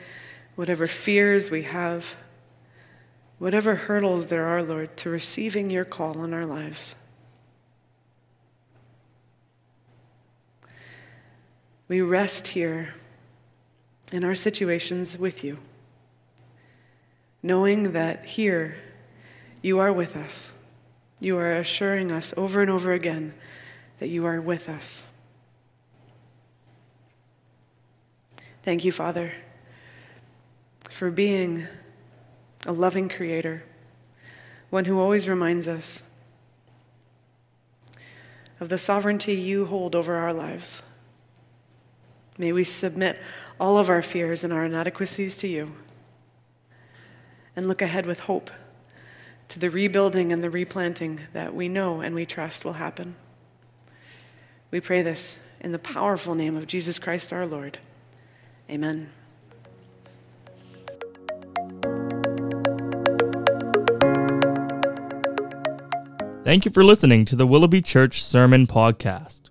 whatever 0.54 0.86
fears 0.86 1.50
we 1.50 1.62
have, 1.62 2.06
whatever 3.38 3.74
hurdles 3.74 4.26
there 4.26 4.44
are, 4.44 4.62
Lord, 4.62 4.96
to 4.98 5.10
receiving 5.10 5.70
your 5.70 5.84
call 5.84 6.22
in 6.22 6.32
our 6.32 6.46
lives. 6.46 6.94
We 11.88 12.00
rest 12.02 12.48
here 12.48 12.94
in 14.12 14.24
our 14.24 14.34
situations 14.34 15.18
with 15.18 15.42
you, 15.42 15.58
knowing 17.42 17.92
that 17.92 18.24
here 18.24 18.76
you 19.62 19.78
are 19.78 19.92
with 19.92 20.16
us. 20.16 20.52
You 21.20 21.38
are 21.38 21.54
assuring 21.54 22.12
us 22.12 22.34
over 22.36 22.60
and 22.60 22.70
over 22.70 22.92
again 22.92 23.34
that 23.98 24.08
you 24.08 24.26
are 24.26 24.40
with 24.40 24.68
us. 24.68 25.06
Thank 28.62 28.84
you, 28.84 28.92
Father, 28.92 29.32
for 30.90 31.10
being 31.10 31.66
a 32.66 32.72
loving 32.72 33.08
creator, 33.08 33.62
one 34.70 34.86
who 34.86 34.98
always 34.98 35.28
reminds 35.28 35.68
us 35.68 36.02
of 38.60 38.68
the 38.68 38.78
sovereignty 38.78 39.34
you 39.34 39.66
hold 39.66 39.94
over 39.94 40.14
our 40.14 40.32
lives. 40.32 40.82
May 42.38 42.52
we 42.52 42.64
submit 42.64 43.18
all 43.60 43.78
of 43.78 43.88
our 43.88 44.02
fears 44.02 44.44
and 44.44 44.52
our 44.52 44.64
inadequacies 44.64 45.36
to 45.38 45.48
you 45.48 45.72
and 47.54 47.68
look 47.68 47.82
ahead 47.82 48.06
with 48.06 48.20
hope 48.20 48.50
to 49.48 49.58
the 49.58 49.70
rebuilding 49.70 50.32
and 50.32 50.42
the 50.42 50.50
replanting 50.50 51.20
that 51.32 51.54
we 51.54 51.68
know 51.68 52.00
and 52.00 52.14
we 52.14 52.26
trust 52.26 52.64
will 52.64 52.74
happen. 52.74 53.14
We 54.70 54.80
pray 54.80 55.02
this 55.02 55.38
in 55.60 55.72
the 55.72 55.78
powerful 55.78 56.34
name 56.34 56.56
of 56.56 56.66
Jesus 56.66 56.98
Christ 56.98 57.32
our 57.32 57.46
Lord. 57.46 57.78
Amen. 58.68 59.10
Thank 66.42 66.66
you 66.66 66.70
for 66.70 66.84
listening 66.84 67.24
to 67.26 67.36
the 67.36 67.46
Willoughby 67.46 67.80
Church 67.80 68.22
Sermon 68.22 68.66
Podcast. 68.66 69.43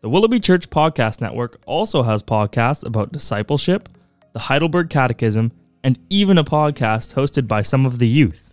The 0.00 0.08
Willoughby 0.08 0.38
Church 0.38 0.70
Podcast 0.70 1.20
Network 1.20 1.60
also 1.66 2.04
has 2.04 2.22
podcasts 2.22 2.86
about 2.86 3.10
discipleship, 3.10 3.88
the 4.32 4.38
Heidelberg 4.38 4.90
Catechism, 4.90 5.50
and 5.82 5.98
even 6.08 6.38
a 6.38 6.44
podcast 6.44 7.14
hosted 7.14 7.48
by 7.48 7.62
some 7.62 7.84
of 7.84 7.98
the 7.98 8.06
youth. 8.06 8.52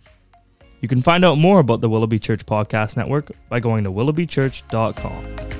You 0.80 0.88
can 0.88 1.02
find 1.02 1.24
out 1.24 1.38
more 1.38 1.60
about 1.60 1.80
the 1.82 1.88
Willoughby 1.88 2.18
Church 2.18 2.44
Podcast 2.44 2.96
Network 2.96 3.30
by 3.48 3.60
going 3.60 3.84
to 3.84 3.92
willoughbychurch.com. 3.92 5.55